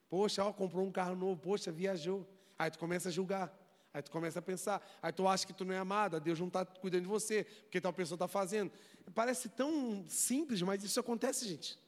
[0.09, 2.25] Poxa, ó, comprou um carro novo, poxa, viajou.
[2.59, 3.53] Aí tu começa a julgar.
[3.93, 4.87] Aí tu começa a pensar.
[5.03, 7.81] Aí tu acha que tu não é amada, Deus não está cuidando de você, porque
[7.81, 8.71] tal pessoa está fazendo.
[9.15, 11.79] Parece tão simples, mas isso acontece, gente.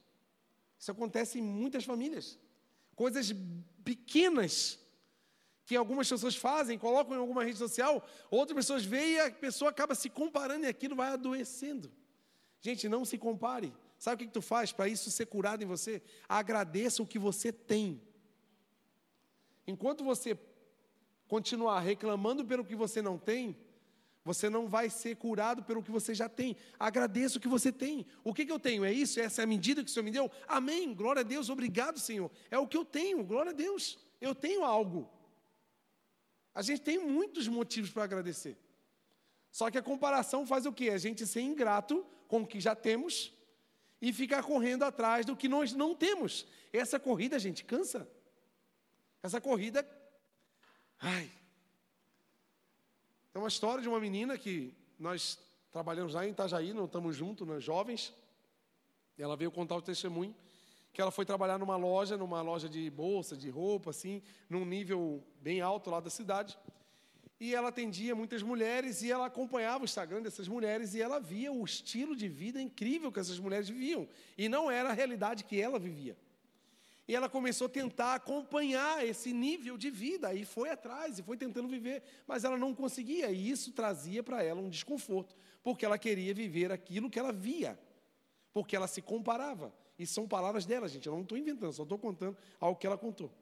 [0.78, 2.38] Isso acontece em muitas famílias.
[2.98, 3.32] Coisas
[3.84, 4.76] pequenas
[5.64, 9.70] que algumas pessoas fazem, colocam em alguma rede social, outras pessoas veem e a pessoa
[9.70, 11.92] acaba se comparando e aquilo vai adoecendo.
[12.60, 13.72] Gente, não se compare.
[13.96, 16.02] Sabe o que, que tu faz para isso ser curado em você?
[16.28, 18.02] Agradeça o que você tem.
[19.64, 20.36] Enquanto você
[21.28, 23.56] continuar reclamando pelo que você não tem,
[24.28, 26.54] você não vai ser curado pelo que você já tem.
[26.78, 28.06] Agradeça o que você tem.
[28.22, 28.84] O que, que eu tenho?
[28.84, 29.18] É isso?
[29.18, 30.30] Essa é a medida que o Senhor me deu?
[30.46, 30.92] Amém.
[30.94, 31.48] Glória a Deus.
[31.48, 32.30] Obrigado, Senhor.
[32.50, 33.24] É o que eu tenho.
[33.24, 33.98] Glória a Deus.
[34.20, 35.08] Eu tenho algo.
[36.54, 38.58] A gente tem muitos motivos para agradecer.
[39.50, 40.90] Só que a comparação faz o quê?
[40.90, 43.32] A gente ser ingrato com o que já temos
[44.02, 46.46] e ficar correndo atrás do que nós não temos.
[46.70, 48.06] Essa corrida, gente, cansa.
[49.22, 49.88] Essa corrida.
[51.00, 51.37] Ai.
[53.38, 55.38] É uma história de uma menina que nós
[55.70, 58.12] trabalhamos lá em Itajaí, não estamos juntos, nós jovens.
[59.16, 60.34] Ela veio contar o testemunho
[60.92, 64.20] que ela foi trabalhar numa loja, numa loja de bolsa, de roupa, assim,
[64.50, 66.58] num nível bem alto lá da cidade.
[67.38, 71.52] E ela atendia muitas mulheres e ela acompanhava o Instagram dessas mulheres e ela via
[71.52, 74.08] o estilo de vida incrível que essas mulheres viviam.
[74.36, 76.16] E não era a realidade que ela vivia.
[77.08, 81.38] E ela começou a tentar acompanhar esse nível de vida, e foi atrás, e foi
[81.38, 85.96] tentando viver, mas ela não conseguia, e isso trazia para ela um desconforto, porque ela
[85.96, 87.80] queria viver aquilo que ela via,
[88.52, 89.72] porque ela se comparava.
[89.98, 92.98] E são palavras dela, gente, eu não estou inventando, só estou contando algo que ela
[92.98, 93.32] contou.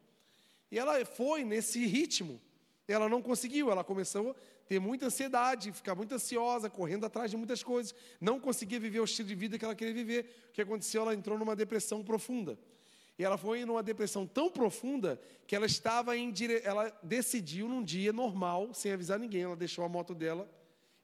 [0.71, 2.41] E ela foi nesse ritmo,
[2.87, 4.35] ela não conseguiu, ela começou a
[4.69, 9.05] ter muita ansiedade, ficar muito ansiosa, correndo atrás de muitas coisas, não conseguia viver o
[9.05, 10.47] estilo de vida que ela queria viver.
[10.51, 11.03] O que aconteceu?
[11.03, 12.57] Ela entrou numa depressão profunda.
[13.19, 16.61] E ela foi numa depressão tão profunda que ela estava em dire...
[16.65, 20.49] ela decidiu num dia normal, sem avisar ninguém, ela deixou a moto dela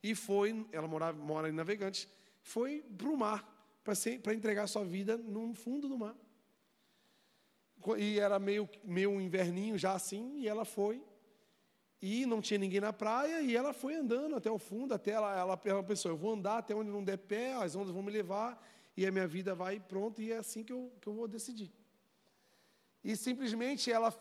[0.02, 2.08] e foi, ela morava, mora em Navegantes,
[2.40, 3.48] foi para o mar
[3.84, 6.16] para entregar sua vida no fundo do mar.
[7.98, 11.02] E era meio, meio inverninho já assim, e ela foi.
[12.00, 15.36] E não tinha ninguém na praia, e ela foi andando até o fundo, até ela,
[15.36, 18.10] ela, ela pensou, eu vou andar até onde não der pé, as ondas vão me
[18.10, 18.60] levar,
[18.96, 21.72] e a minha vida vai pronto, e é assim que eu, que eu vou decidir.
[23.04, 24.14] E simplesmente ela,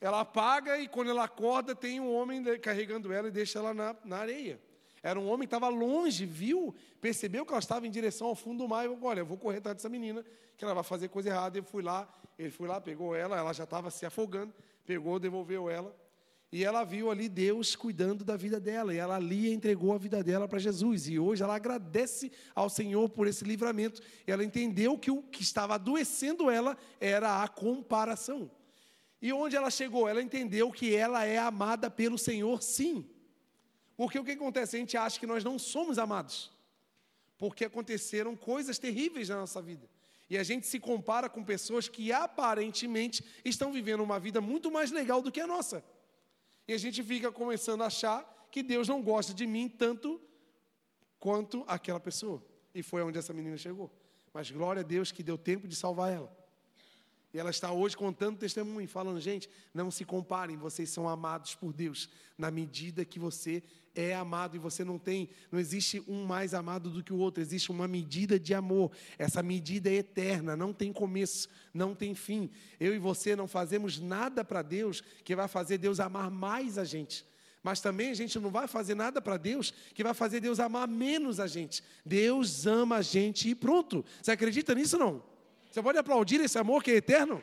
[0.00, 3.96] ela apaga e quando ela acorda tem um homem carregando ela e deixa ela na,
[4.04, 4.60] na areia.
[5.02, 8.58] Era um homem que estava longe, viu, percebeu que ela estava em direção ao fundo
[8.58, 8.84] do mar.
[8.84, 10.24] E eu, olha, eu vou correr atrás dessa menina,
[10.56, 11.58] que ela vai fazer coisa errada.
[11.58, 12.08] Eu fui lá,
[12.38, 14.52] ele foi lá, pegou ela, ela já estava se afogando,
[14.84, 15.94] pegou, devolveu ela.
[16.52, 18.92] E ela viu ali Deus cuidando da vida dela.
[18.92, 21.08] E ela ali entregou a vida dela para Jesus.
[21.08, 24.02] E hoje ela agradece ao Senhor por esse livramento.
[24.26, 28.50] Ela entendeu que o que estava adoecendo ela era a comparação.
[29.22, 30.08] E onde ela chegou?
[30.08, 33.08] Ela entendeu que ela é amada pelo Senhor, sim.
[33.96, 34.76] Porque o que acontece?
[34.76, 36.50] A gente acha que nós não somos amados.
[37.38, 39.88] Porque aconteceram coisas terríveis na nossa vida.
[40.28, 44.90] E a gente se compara com pessoas que aparentemente estão vivendo uma vida muito mais
[44.90, 45.84] legal do que a nossa.
[46.70, 50.20] E a gente fica começando a achar que Deus não gosta de mim tanto
[51.18, 52.40] quanto aquela pessoa.
[52.72, 53.90] E foi onde essa menina chegou.
[54.32, 56.30] Mas glória a Deus que deu tempo de salvar ela.
[57.32, 61.72] E ela está hoje contando testemunho, falando: gente, não se comparem, vocês são amados por
[61.72, 63.62] Deus, na medida que você
[63.94, 67.42] é amado e você não tem, não existe um mais amado do que o outro,
[67.42, 68.90] existe uma medida de amor.
[69.18, 72.50] Essa medida é eterna, não tem começo, não tem fim.
[72.78, 76.84] Eu e você não fazemos nada para Deus que vai fazer Deus amar mais a
[76.84, 77.24] gente.
[77.62, 80.88] Mas também a gente não vai fazer nada para Deus que vai fazer Deus amar
[80.88, 81.82] menos a gente.
[82.04, 84.04] Deus ama a gente e pronto.
[84.22, 85.29] Você acredita nisso não?
[85.70, 87.42] Você pode aplaudir esse amor que é eterno?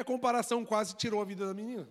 [0.00, 1.88] a comparação quase tirou a vida da menina.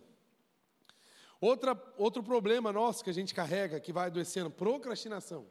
[1.39, 5.45] Outra, outro problema nosso que a gente carrega, que vai adoecendo, procrastinação.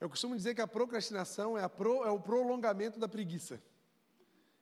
[0.00, 3.62] Eu costumo dizer que a procrastinação é, a pro, é o prolongamento da preguiça.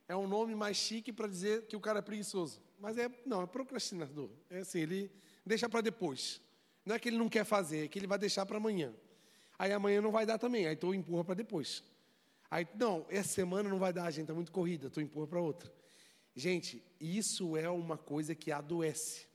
[0.09, 2.61] É um nome mais chique para dizer que o cara é preguiçoso.
[2.79, 4.31] Mas é, não, é procrastinador.
[4.51, 5.11] É assim, ele
[5.45, 6.41] deixa para depois.
[6.87, 8.95] Não é que ele não quer fazer, é que ele vai deixar para amanhã.
[9.59, 11.83] Aí amanhã não vai dar também, aí tu empurra para depois.
[12.49, 15.73] Aí, não, essa semana não vai dar, gente, está muito corrida, tu empurra para outra.
[16.35, 19.27] Gente, isso é uma coisa que adoece.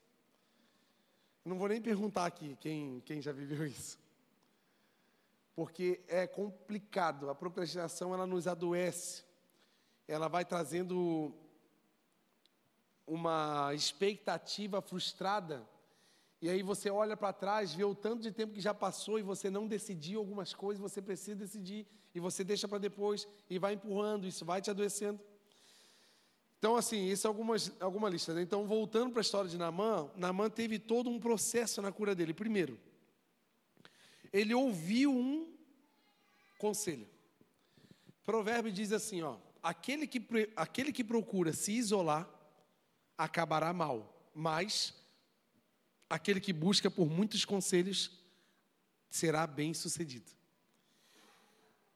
[1.44, 4.00] Não vou nem perguntar aqui quem, quem já viveu isso.
[5.56, 7.30] Porque é complicado.
[7.30, 9.24] A procrastinação ela nos adoece.
[10.08, 11.36] Ela vai trazendo
[13.06, 15.68] uma expectativa frustrada.
[16.42, 19.22] E aí você olha para trás, vê o tanto de tempo que já passou e
[19.22, 23.74] você não decidiu algumas coisas, você precisa decidir e você deixa para depois e vai
[23.74, 25.20] empurrando, isso vai te adoecendo.
[26.58, 28.34] Então, assim, isso é algumas, alguma lista.
[28.34, 28.42] Né?
[28.42, 32.34] Então, voltando para a história de Naamã, Naamã teve todo um processo na cura dele.
[32.34, 32.80] Primeiro,
[34.34, 35.52] ele ouviu um
[36.58, 37.08] conselho.
[38.24, 40.24] Provérbio diz assim, ó, aquele que,
[40.56, 42.30] aquele que procura se isolar,
[43.18, 44.94] acabará mal, mas
[46.12, 48.12] aquele que busca por muitos conselhos,
[49.10, 50.30] será bem sucedido.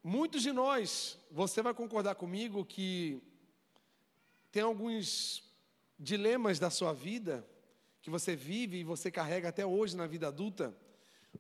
[0.02, 3.22] Muitos de nós, você vai concordar comigo que
[4.54, 5.44] tem alguns
[6.00, 7.46] dilemas da sua vida
[8.02, 10.74] que você vive e você carrega até hoje na vida adulta,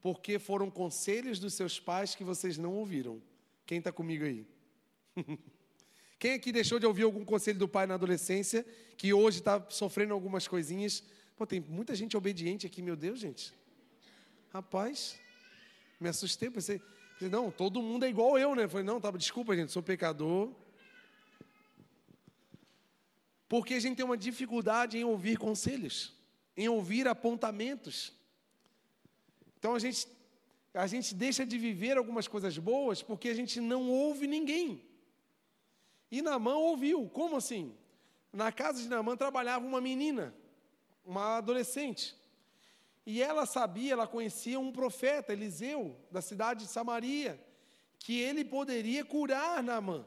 [0.01, 3.21] porque foram conselhos dos seus pais que vocês não ouviram.
[3.65, 4.45] Quem está comigo aí?
[6.19, 8.65] Quem aqui deixou de ouvir algum conselho do pai na adolescência,
[8.97, 11.03] que hoje está sofrendo algumas coisinhas?
[11.35, 13.53] Pô, tem muita gente obediente aqui, meu Deus, gente.
[14.53, 15.19] Rapaz,
[15.99, 16.81] me assustei, pensei,
[17.13, 18.67] pensei não, todo mundo é igual eu, né?
[18.67, 20.53] Falei, não, tá, desculpa, gente, sou pecador,
[23.47, 26.13] porque a gente tem uma dificuldade em ouvir conselhos,
[26.55, 28.13] em ouvir apontamentos.
[29.59, 30.07] Então a gente,
[30.73, 34.81] a gente deixa de viver algumas coisas boas porque a gente não ouve ninguém.
[36.11, 37.09] E Namã ouviu.
[37.09, 37.75] Como assim?
[38.31, 40.33] Na casa de Namã trabalhava uma menina,
[41.05, 42.15] uma adolescente.
[43.05, 47.39] E ela sabia, ela conhecia um profeta, Eliseu, da cidade de Samaria,
[47.99, 50.05] que ele poderia curar Namã.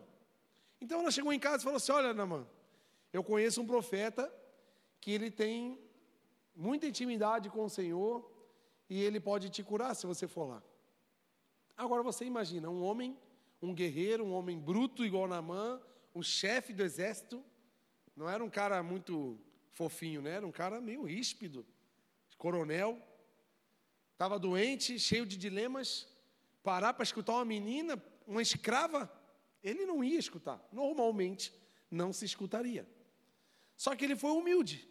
[0.81, 2.47] Então ela chegou em casa e falou assim: Olha, Namã,
[3.13, 4.33] eu conheço um profeta
[5.01, 5.79] que ele tem
[6.55, 8.29] muita intimidade com o Senhor
[8.91, 10.63] e ele pode te curar se você for lá.
[11.77, 13.17] Agora você imagina um homem,
[13.63, 15.81] um guerreiro, um homem bruto igual Namã,
[16.13, 17.45] um chefe do exército,
[18.17, 19.39] não era um cara muito
[19.73, 20.33] fofinho, né?
[20.33, 21.67] Era um cara meio ríspido,
[22.37, 23.01] coronel,
[24.13, 26.07] estava doente, cheio de dilemas,
[26.63, 29.11] parar para escutar uma menina, uma escrava,
[29.63, 30.63] ele não ia escutar.
[30.73, 31.53] Normalmente
[31.91, 32.89] não se escutaria.
[33.77, 34.89] Só que ele foi humilde.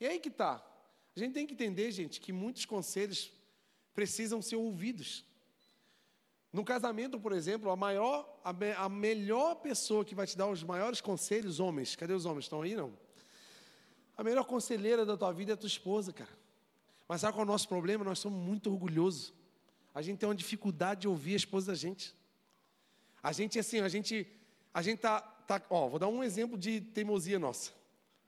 [0.00, 0.64] E aí que está.
[1.14, 3.32] A gente tem que entender, gente, que muitos conselhos
[3.94, 5.24] precisam ser ouvidos.
[6.52, 10.48] No casamento, por exemplo, a maior, a, me, a melhor pessoa que vai te dar
[10.48, 12.44] os maiores conselhos, homens, cadê os homens?
[12.44, 12.96] Estão aí, não?
[14.16, 16.30] A melhor conselheira da tua vida é a tua esposa, cara.
[17.08, 18.04] Mas sabe qual é o nosso problema?
[18.04, 19.32] Nós somos muito orgulhosos.
[19.94, 22.14] A gente tem uma dificuldade de ouvir a esposa da gente.
[23.22, 24.26] A gente, assim, a gente,
[24.72, 27.72] a gente tá, tá, ó, vou dar um exemplo de teimosia nossa.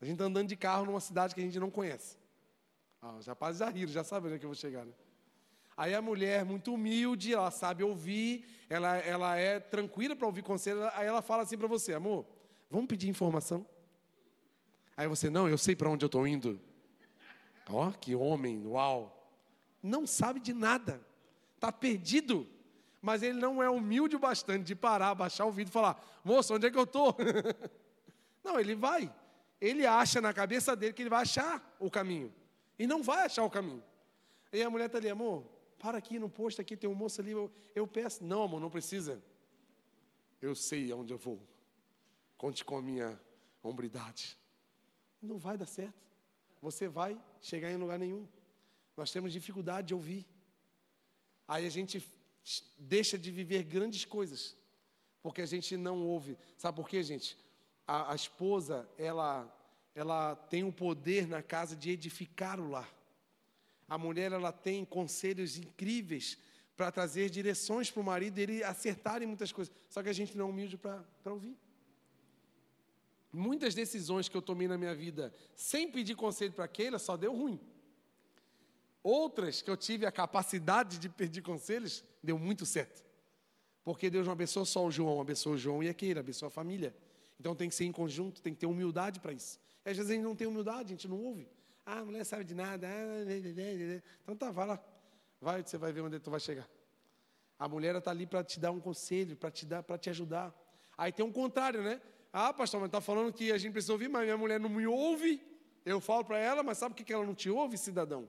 [0.01, 2.17] A gente está andando de carro numa cidade que a gente não conhece.
[3.01, 4.85] Ah, os rapazes já riram, já sabem onde é que eu vou chegar.
[4.85, 4.93] Né?
[5.77, 10.89] Aí a mulher, muito humilde, ela sabe ouvir, ela, ela é tranquila para ouvir conselho,
[10.95, 12.27] aí ela fala assim para você, amor,
[12.71, 13.67] vamos pedir informação?
[14.97, 16.61] Aí você, não, eu sei para onde eu estou indo.
[17.69, 19.13] Ó, oh, que homem, uau.
[19.83, 21.01] Não sabe de nada,
[21.55, 22.47] está perdido.
[23.03, 26.55] Mas ele não é humilde o bastante de parar, baixar o vidro e falar, moço,
[26.55, 27.15] onde é que eu estou?
[28.43, 29.13] não, ele vai
[29.61, 32.33] ele acha na cabeça dele que ele vai achar o caminho.
[32.79, 33.83] E não vai achar o caminho.
[34.53, 35.45] E a mulher está ali, amor,
[35.79, 38.23] para aqui no posto, aqui tem um moço ali, eu, eu peço.
[38.23, 39.23] Não, amor, não precisa.
[40.41, 41.41] Eu sei aonde eu vou.
[42.37, 43.19] Conte com a minha
[43.63, 44.39] hombridade.
[45.21, 46.01] Não vai dar certo.
[46.61, 48.27] Você vai chegar em lugar nenhum.
[48.97, 50.27] Nós temos dificuldade de ouvir.
[51.47, 52.05] Aí a gente
[52.79, 54.57] deixa de viver grandes coisas.
[55.23, 56.39] Porque a gente não ouve.
[56.57, 57.37] Sabe por quê, gente?
[57.87, 59.49] a, a esposa, ela,
[59.95, 62.93] ela tem o poder na casa de edificar o lar.
[63.89, 66.37] A mulher, ela tem conselhos incríveis
[66.77, 69.73] para trazer direções para o marido ele acertar em muitas coisas.
[69.89, 71.57] Só que a gente não é humilde para ouvir.
[73.33, 77.35] Muitas decisões que eu tomei na minha vida sem pedir conselho para aquela só deu
[77.35, 77.61] ruim.
[79.03, 83.05] Outras que eu tive a capacidade de pedir conselhos, deu muito certo.
[83.85, 86.93] Porque Deus não abençoou só o João, abençoou o João e aquele, abençoou a família.
[87.39, 89.61] Então tem que ser em conjunto, tem que ter humildade para isso.
[89.85, 91.49] E às vezes a gente não tem humildade, a gente não ouve.
[91.85, 92.89] Ah, a mulher sabe de nada.
[92.89, 94.85] Ah, então tá, vai lá.
[95.41, 96.69] Vai, você vai ver onde tu vai chegar.
[97.57, 100.53] A mulher está ali para te dar um conselho, para te dar, para te ajudar.
[100.99, 102.01] Aí tem um contrário, né?
[102.39, 104.87] Ah, pastor, mas está falando que a gente precisa ouvir, mas minha mulher não me
[104.87, 105.41] ouve.
[105.87, 108.29] Eu falo para ela, mas sabe por que ela não te ouve, cidadão?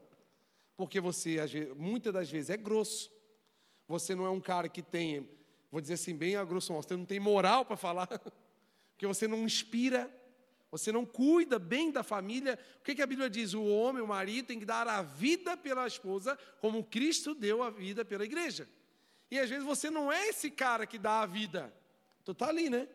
[0.78, 1.36] Porque você,
[1.76, 3.12] muitas das vezes, é grosso.
[3.86, 5.30] Você não é um cara que tem,
[5.70, 8.08] vou dizer assim, bem a grosso modo, você não tem moral para falar,
[8.96, 10.10] porque você não inspira,
[10.72, 12.58] você não cuida bem da família.
[12.80, 13.54] O que, que a Bíblia diz?
[13.54, 17.70] O homem, o marido, tem que dar a vida pela esposa, como Cristo deu a
[17.70, 18.70] vida pela igreja.
[19.30, 21.74] E às vezes você não é esse cara que dá a vida.
[22.24, 22.88] Tu está ali, né?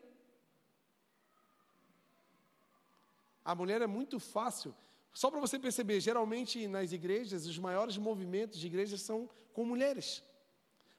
[3.43, 4.73] A mulher é muito fácil.
[5.13, 10.23] Só para você perceber, geralmente nas igrejas, os maiores movimentos de igrejas são com mulheres.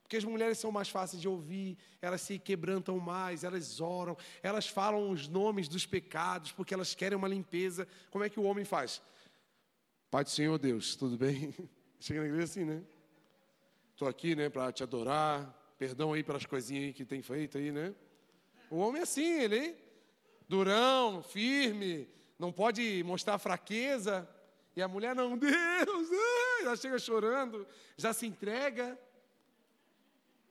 [0.02, 4.68] Porque as mulheres são mais fáceis de ouvir, elas se quebrantam mais, elas oram, elas
[4.68, 7.88] falam os nomes dos pecados, porque elas querem uma limpeza.
[8.10, 9.02] Como é que o homem faz?
[10.10, 11.54] Pai do Senhor Deus, tudo bem?
[11.98, 12.82] Chega na igreja assim, né?
[13.92, 15.62] Estou aqui, né, para te adorar.
[15.78, 17.94] Perdão aí pelas coisinhas que tem feito aí, né?
[18.70, 19.74] O homem é assim, ele
[20.48, 22.08] durão, firme,
[22.38, 24.28] não pode mostrar fraqueza.
[24.76, 26.08] E a mulher, não, Deus,
[26.62, 27.66] já chega chorando,
[27.96, 28.98] já se entrega.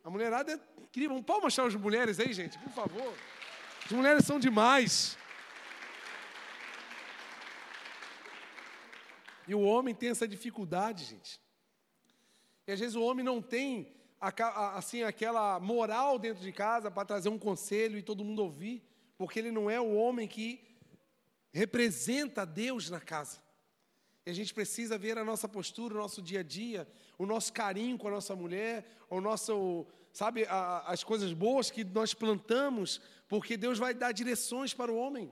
[0.04, 1.10] A mulherada é incrível.
[1.10, 3.14] Vamos palmas as mulheres aí, gente, por favor.
[3.86, 5.18] As mulheres são demais.
[9.48, 11.42] E o homem tem essa dificuldade, gente.
[12.66, 13.94] E às vezes o homem não tem
[14.74, 18.82] assim aquela moral dentro de casa para trazer um conselho e todo mundo ouvir,
[19.18, 20.73] porque ele não é o homem que
[21.54, 23.40] representa Deus na casa.
[24.26, 26.88] E a gente precisa ver a nossa postura, o nosso dia a dia,
[27.18, 31.84] o nosso carinho com a nossa mulher, o nosso, sabe, a, as coisas boas que
[31.84, 35.32] nós plantamos, porque Deus vai dar direções para o homem.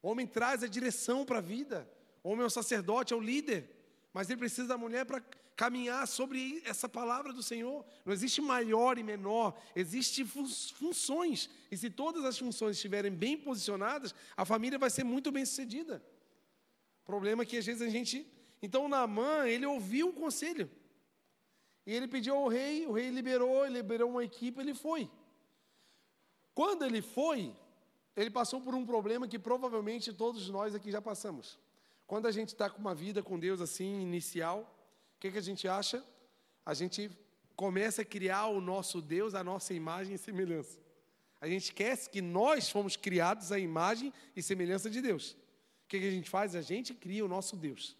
[0.00, 1.88] O homem traz a direção para a vida.
[2.22, 3.68] O homem é o sacerdote, é o líder,
[4.12, 5.22] mas ele precisa da mulher para
[5.56, 7.84] caminhar sobre essa palavra do Senhor.
[8.04, 11.48] Não existe maior e menor, existem funções.
[11.70, 16.02] E se todas as funções estiverem bem posicionadas, a família vai ser muito bem sucedida.
[17.02, 18.26] O problema é que às vezes a gente.
[18.60, 20.70] Então, Naamã, ele ouviu o conselho.
[21.84, 25.10] E ele pediu ao rei, o rei liberou, ele liberou uma equipe, ele foi.
[26.54, 27.52] Quando ele foi,
[28.14, 31.58] ele passou por um problema que provavelmente todos nós aqui já passamos.
[32.06, 34.72] Quando a gente está com uma vida com Deus assim, inicial,
[35.22, 36.04] que, que a gente acha?
[36.66, 37.10] A gente
[37.56, 40.78] começa a criar o nosso Deus, a nossa imagem e semelhança.
[41.40, 45.36] A gente esquece que nós fomos criados à imagem e semelhança de Deus
[45.92, 46.56] que, que a gente faz?
[46.56, 47.94] A gente cria o nosso Deus.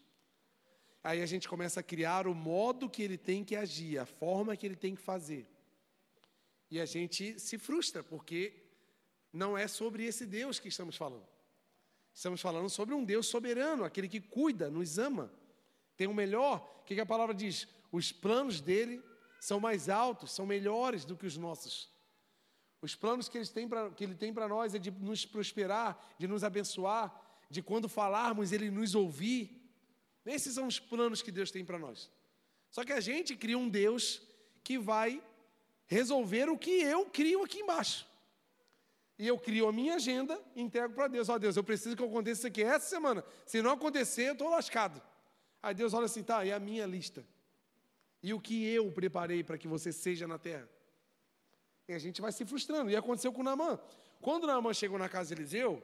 [1.05, 4.57] Aí a gente começa a criar o modo que ele tem que agir, a forma
[4.57, 5.47] que ele tem que fazer.
[6.71, 8.55] E a gente se frustra, porque
[9.31, 11.27] não é sobre esse Deus que estamos falando.
[12.15, 15.31] Estamos falando sobre um Deus soberano, aquele que cuida, nos ama,
[15.97, 16.81] tem o melhor.
[16.81, 17.69] O que a palavra diz?
[17.91, 19.03] Os planos dele
[19.41, 21.91] são mais altos, são melhores do que os nossos.
[22.81, 23.41] Os planos que,
[23.97, 27.15] que ele tem para nós é de nos prosperar, de nos abençoar,
[27.49, 29.63] de quando falarmos ele nos ouvir.
[30.25, 32.11] Esses são os planos que Deus tem para nós.
[32.71, 34.23] Só que a gente cria um Deus
[34.65, 35.23] que vai
[35.87, 38.07] resolver o que eu crio aqui embaixo.
[39.19, 41.29] E eu crio a minha agenda e entrego para Deus.
[41.29, 43.25] Ó oh, Deus, eu preciso que aconteça isso aqui essa semana.
[43.47, 45.01] Se não acontecer, eu estou lascado.
[45.63, 47.25] Aí Deus olha assim, tá, é a minha lista.
[48.23, 50.69] E o que eu preparei para que você seja na terra.
[51.89, 52.91] E a gente vai se frustrando.
[52.91, 53.79] E aconteceu com Naamã.
[54.21, 55.83] Quando Naamã chegou na casa de Eliseu,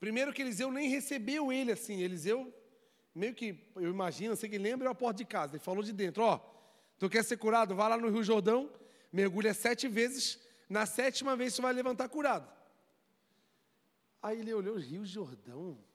[0.00, 2.00] Primeiro que Eliseu nem recebeu ele assim.
[2.00, 2.52] Eliseu,
[3.14, 5.52] meio que, eu imagino, sei que lembra, a porta de casa.
[5.52, 6.40] Ele falou de dentro: Ó,
[6.98, 7.74] tu quer ser curado?
[7.74, 8.72] Vai lá no Rio Jordão,
[9.12, 10.40] mergulha sete vezes,
[10.70, 12.50] na sétima vez tu vai levantar curado.
[14.22, 15.78] Aí ele olhou: Rio Jordão?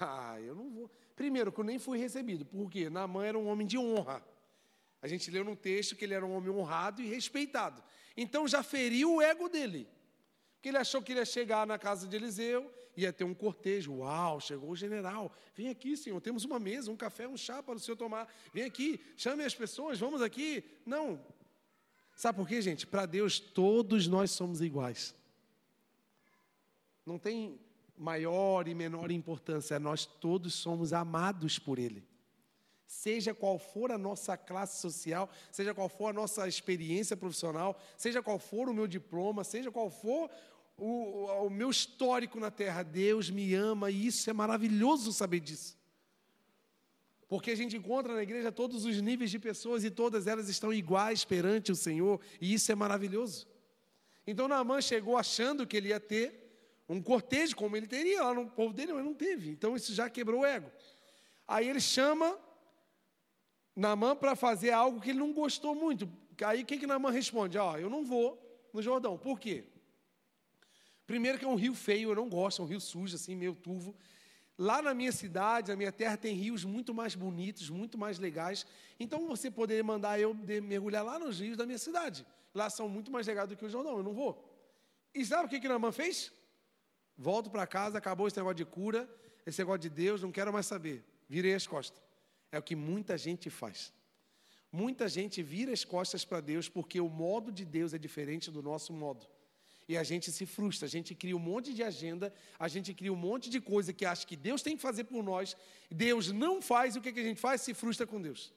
[0.00, 0.90] Ah, eu não vou.
[1.22, 4.20] Primeiro, que eu nem fui recebido, porque Naamã era um homem de honra.
[5.00, 7.80] A gente leu no texto que ele era um homem honrado e respeitado.
[8.16, 9.88] Então já feriu o ego dele.
[10.54, 13.98] Porque ele achou que ele ia chegar na casa de Eliseu, ia ter um cortejo.
[13.98, 15.32] Uau, chegou o general.
[15.54, 18.26] Vem aqui, senhor, temos uma mesa, um café, um chá para o senhor tomar.
[18.52, 20.64] Vem aqui, chame as pessoas, vamos aqui.
[20.84, 21.24] Não.
[22.16, 22.84] Sabe por quê, gente?
[22.84, 25.14] Para Deus, todos nós somos iguais.
[27.06, 27.60] Não tem
[27.96, 32.06] maior e menor importância, nós todos somos amados por Ele.
[32.86, 38.22] Seja qual for a nossa classe social, seja qual for a nossa experiência profissional, seja
[38.22, 40.30] qual for o meu diploma, seja qual for
[40.76, 45.78] o, o meu histórico na terra, Deus me ama e isso é maravilhoso saber disso.
[47.28, 50.72] Porque a gente encontra na igreja todos os níveis de pessoas e todas elas estão
[50.72, 53.46] iguais perante o Senhor, e isso é maravilhoso.
[54.26, 56.41] Então Naamã chegou achando que ele ia ter
[56.88, 59.50] um cortejo, como ele teria lá no povo dele, mas não teve.
[59.50, 60.70] Então isso já quebrou o ego.
[61.46, 62.38] Aí ele chama
[63.74, 66.10] Naamã para fazer algo que ele não gostou muito.
[66.44, 67.58] Aí o que, que Naamã responde?
[67.58, 68.38] Ó, eu não vou
[68.72, 69.16] no Jordão.
[69.16, 69.64] Por quê?
[71.06, 73.54] Primeiro que é um rio feio, eu não gosto, é um rio sujo, assim, meio
[73.54, 73.94] turvo.
[74.58, 78.66] Lá na minha cidade, na minha terra, tem rios muito mais bonitos, muito mais legais.
[79.00, 82.26] Então você poderia mandar eu mergulhar lá nos rios da minha cidade.
[82.54, 84.48] Lá são muito mais legais do que o Jordão, eu não vou.
[85.14, 86.32] E sabe o que, que Naamã fez?
[87.16, 89.08] Volto para casa, acabou esse negócio de cura,
[89.46, 91.04] esse negócio de Deus, não quero mais saber.
[91.28, 92.02] Virei as costas.
[92.50, 93.92] É o que muita gente faz.
[94.70, 98.62] Muita gente vira as costas para Deus porque o modo de Deus é diferente do
[98.62, 99.26] nosso modo.
[99.88, 103.12] E a gente se frustra, a gente cria um monte de agenda, a gente cria
[103.12, 105.56] um monte de coisa que acha que Deus tem que fazer por nós,
[105.90, 107.60] Deus não faz, e o que, que a gente faz?
[107.60, 108.52] Se frustra com Deus.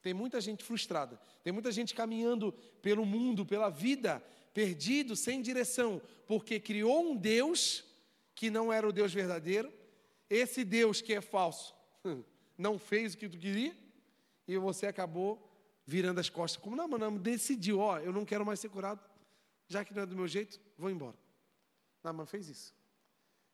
[0.00, 4.22] Tem muita gente frustrada, tem muita gente caminhando pelo mundo, pela vida,
[4.52, 7.84] perdido, sem direção, porque criou um Deus
[8.34, 9.72] que não era o Deus verdadeiro,
[10.28, 11.74] esse Deus que é falso
[12.56, 13.76] não fez o que tu queria,
[14.46, 15.50] e você acabou
[15.86, 16.62] virando as costas.
[16.62, 19.00] Como não, mano, decidiu, ó, eu não quero mais ser curado,
[19.68, 21.16] já que não é do meu jeito, vou embora.
[22.02, 22.74] Naaman fez isso.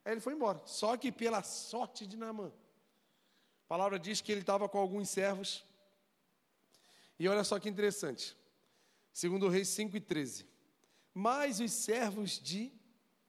[0.05, 0.61] Aí ele foi embora.
[0.65, 2.49] Só que pela sorte de Naaman.
[2.49, 5.65] A palavra diz que ele estava com alguns servos.
[7.19, 8.37] E olha só que interessante.
[9.13, 10.47] Segundo o rei 5 e 13.
[11.15, 12.73] Mas os servos de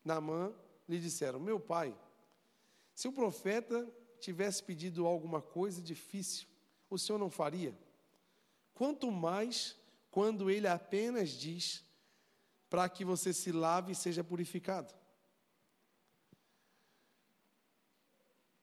[0.03, 0.53] Naamã
[0.87, 1.97] lhe disseram: Meu pai,
[2.93, 3.87] se o profeta
[4.19, 6.47] tivesse pedido alguma coisa difícil,
[6.89, 7.77] o senhor não faria?
[8.73, 9.77] Quanto mais
[10.11, 11.85] quando ele apenas diz
[12.69, 14.93] para que você se lave e seja purificado.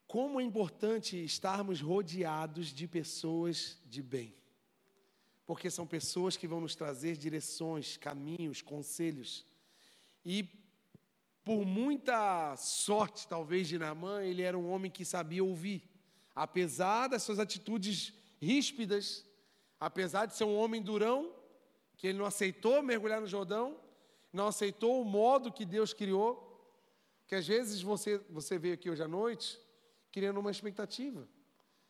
[0.07, 4.35] Como é importante estarmos rodeados de pessoas de bem
[5.47, 9.47] porque são pessoas que vão nos trazer direções, caminhos, conselhos.
[10.25, 10.43] E
[11.45, 15.89] por muita sorte, talvez, de Naamã, ele era um homem que sabia ouvir.
[16.35, 19.25] Apesar das suas atitudes ríspidas,
[19.79, 21.33] apesar de ser um homem durão,
[21.97, 23.79] que ele não aceitou mergulhar no Jordão,
[24.33, 26.43] não aceitou o modo que Deus criou,
[27.29, 29.59] que às vezes você, você veio aqui hoje à noite
[30.11, 31.29] criando uma expectativa.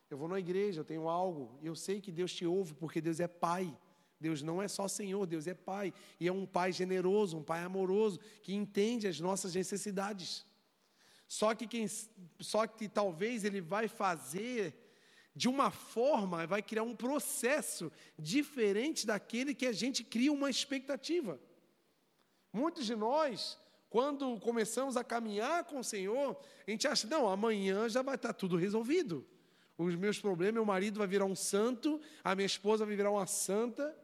[0.09, 3.01] Eu vou na igreja, eu tenho algo, e eu sei que Deus te ouve, porque
[3.01, 3.77] Deus é Pai.
[4.21, 5.93] Deus não é só Senhor, Deus é Pai.
[6.19, 10.47] E é um Pai generoso, um Pai amoroso, que entende as nossas necessidades.
[11.27, 11.87] Só que, quem,
[12.41, 14.75] só que talvez Ele vai fazer
[15.35, 21.39] de uma forma, vai criar um processo diferente daquele que a gente cria uma expectativa.
[22.51, 23.59] Muitos de nós,
[23.91, 28.33] quando começamos a caminhar com o Senhor, a gente acha, não, amanhã já vai estar
[28.33, 29.27] tudo resolvido
[29.79, 33.27] os meus problemas, meu marido vai virar um santo, a minha esposa vai virar uma
[33.27, 33.95] santa,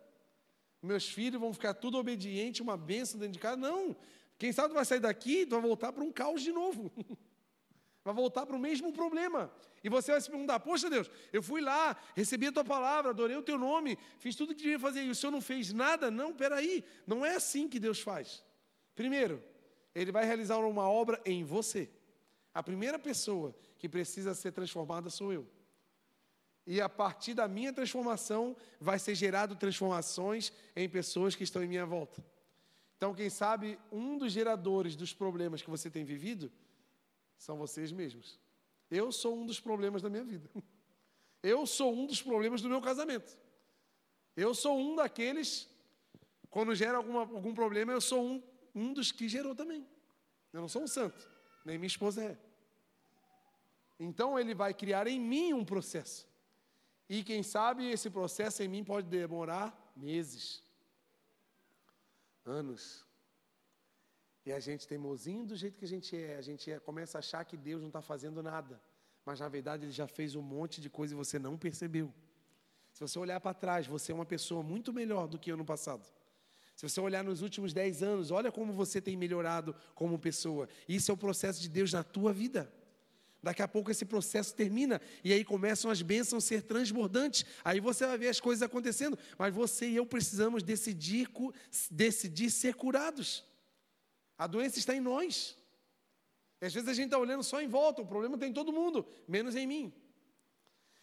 [0.82, 3.56] meus filhos vão ficar tudo obediente, uma bênção dentro de casa.
[3.56, 3.96] Não.
[4.36, 6.90] Quem sabe tu vai sair daqui, tu vai voltar para um caos de novo.
[8.04, 9.48] Vai voltar para o mesmo problema.
[9.84, 13.36] E você vai se perguntar: Poxa Deus, eu fui lá, recebi a tua palavra, adorei
[13.36, 16.10] o teu nome, fiz tudo o que devia fazer e o Senhor não fez nada?
[16.10, 18.42] Não, peraí, não é assim que Deus faz.
[18.96, 19.40] Primeiro,
[19.94, 21.88] Ele vai realizar uma obra em você.
[22.52, 25.46] A primeira pessoa que precisa ser transformada sou eu.
[26.66, 31.68] E a partir da minha transformação, vai ser gerado transformações em pessoas que estão em
[31.68, 32.24] minha volta.
[32.96, 36.52] Então, quem sabe, um dos geradores dos problemas que você tem vivido
[37.36, 38.38] são vocês mesmos.
[38.88, 40.48] Eu sou um dos problemas da minha vida.
[41.42, 43.36] Eu sou um dos problemas do meu casamento.
[44.36, 45.68] Eu sou um daqueles,
[46.48, 48.42] quando gera alguma, algum problema, eu sou um,
[48.72, 49.84] um dos que gerou também.
[50.52, 51.28] Eu não sou um santo,
[51.64, 52.38] nem minha esposa é.
[53.98, 56.28] Então, ele vai criar em mim um processo.
[57.14, 60.62] E quem sabe esse processo em mim pode demorar meses,
[62.42, 62.82] anos.
[64.46, 67.20] E a gente teimosinho do jeito que a gente é, a gente é, começa a
[67.20, 68.80] achar que Deus não está fazendo nada.
[69.26, 72.08] Mas na verdade Ele já fez um monte de coisa e você não percebeu.
[72.94, 75.66] Se você olhar para trás, você é uma pessoa muito melhor do que eu no
[75.66, 76.10] passado.
[76.74, 80.66] Se você olhar nos últimos dez anos, olha como você tem melhorado como pessoa.
[80.88, 82.72] Isso é o processo de Deus na tua vida.
[83.42, 87.44] Daqui a pouco esse processo termina e aí começam as bênçãos a ser transbordantes.
[87.64, 91.28] Aí você vai ver as coisas acontecendo, mas você e eu precisamos decidir,
[91.90, 93.44] decidir ser curados.
[94.38, 95.56] A doença está em nós.
[96.60, 98.72] E às vezes a gente está olhando só em volta, o problema tem em todo
[98.72, 99.92] mundo, menos em mim.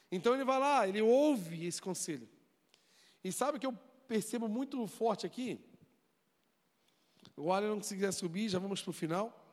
[0.09, 2.27] Então ele vai lá, ele ouve esse conselho.
[3.21, 3.77] E sabe o que eu
[4.07, 5.59] percebo muito forte aqui?
[7.35, 9.48] O Alan não conseguia subir, já vamos para o final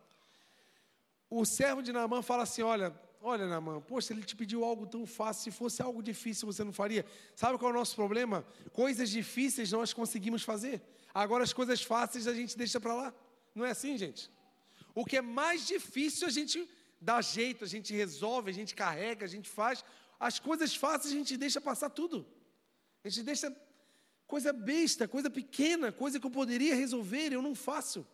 [1.29, 5.07] o servo de Naamã fala assim: Olha, olha, Naamã, poxa, ele te pediu algo tão
[5.07, 7.05] fácil, se fosse algo difícil você não faria.
[7.35, 8.47] Sabe qual é o nosso problema?
[8.73, 13.15] Coisas difíceis nós conseguimos fazer, agora as coisas fáceis a gente deixa para lá.
[13.55, 14.31] Não é assim, gente?
[14.95, 16.69] O que é mais difícil a gente
[17.01, 19.85] dá jeito, a gente resolve, a gente carrega, a gente faz.
[20.19, 22.27] As coisas fáceis a gente deixa passar tudo.
[23.05, 23.55] A gente deixa
[24.27, 28.07] coisa besta, coisa pequena, coisa que eu poderia resolver, eu não faço.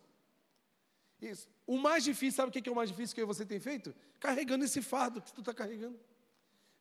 [1.23, 1.47] Isso.
[1.65, 3.95] O mais difícil, sabe o que é o mais difícil que você tem feito?
[4.19, 5.97] Carregando esse fardo que tu está carregando.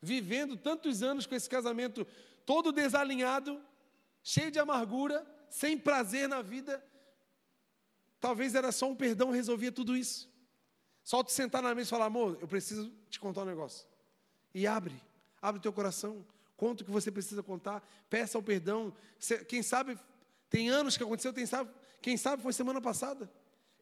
[0.01, 2.05] Vivendo tantos anos com esse casamento
[2.45, 3.63] todo desalinhado,
[4.23, 6.85] cheio de amargura, sem prazer na vida.
[8.21, 10.29] Talvez era só um perdão resolvia tudo isso.
[11.05, 13.87] Só tu sentar na mesa e falar, amor, eu preciso te contar um negócio.
[14.55, 15.01] E abre,
[15.41, 16.25] abre o teu coração,
[16.57, 18.93] conta o que você precisa contar, peça o perdão.
[19.49, 19.99] Quem sabe,
[20.51, 21.71] tem anos que aconteceu, quem sabe,
[22.01, 23.31] quem sabe foi semana passada.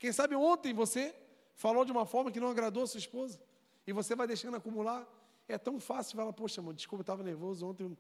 [0.01, 1.15] Quem sabe ontem você
[1.55, 3.39] falou de uma forma que não agradou a sua esposa.
[3.87, 5.07] E você vai deixando acumular.
[5.47, 7.95] É tão fácil falar, poxa, amor, desculpa, eu estava nervoso ontem,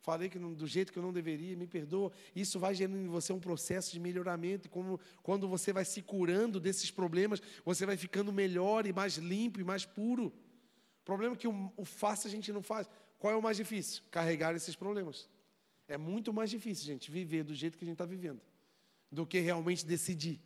[0.00, 2.10] falei que não, do jeito que eu não deveria, me perdoa.
[2.34, 4.68] Isso vai gerando em você um processo de melhoramento.
[4.68, 9.60] Como, quando você vai se curando desses problemas, você vai ficando melhor e mais limpo
[9.60, 10.32] e mais puro.
[11.02, 12.90] O problema é que o, o fácil a gente não faz.
[13.20, 14.02] Qual é o mais difícil?
[14.10, 15.28] Carregar esses problemas.
[15.86, 18.40] É muito mais difícil, gente, viver do jeito que a gente está vivendo,
[19.12, 20.40] do que realmente decidir.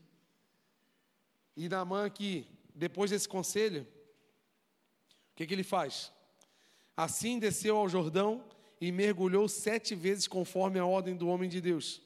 [1.57, 6.13] E Naamã aqui, depois desse conselho, o que, que ele faz?
[6.97, 8.45] Assim desceu ao Jordão
[8.81, 12.03] e mergulhou sete vezes conforme a ordem do homem de Deus.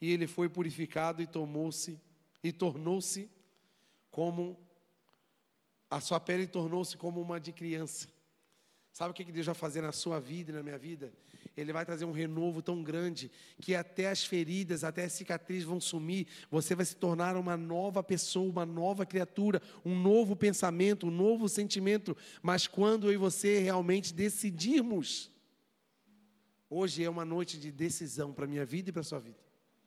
[0.00, 2.00] E ele foi purificado e tomou-se
[2.42, 3.30] e tornou-se
[4.10, 4.58] como
[5.90, 8.08] a sua pele tornou-se como uma de criança.
[8.92, 11.12] Sabe o que Deus vai fazer na sua vida e na minha vida?
[11.56, 13.30] Ele vai trazer um renovo tão grande
[13.60, 16.26] que até as feridas, até as cicatrizes vão sumir.
[16.50, 21.48] Você vai se tornar uma nova pessoa, uma nova criatura, um novo pensamento, um novo
[21.48, 22.16] sentimento.
[22.42, 25.30] Mas quando eu e você realmente decidirmos,
[26.68, 29.51] hoje é uma noite de decisão para a minha vida e para a sua vida.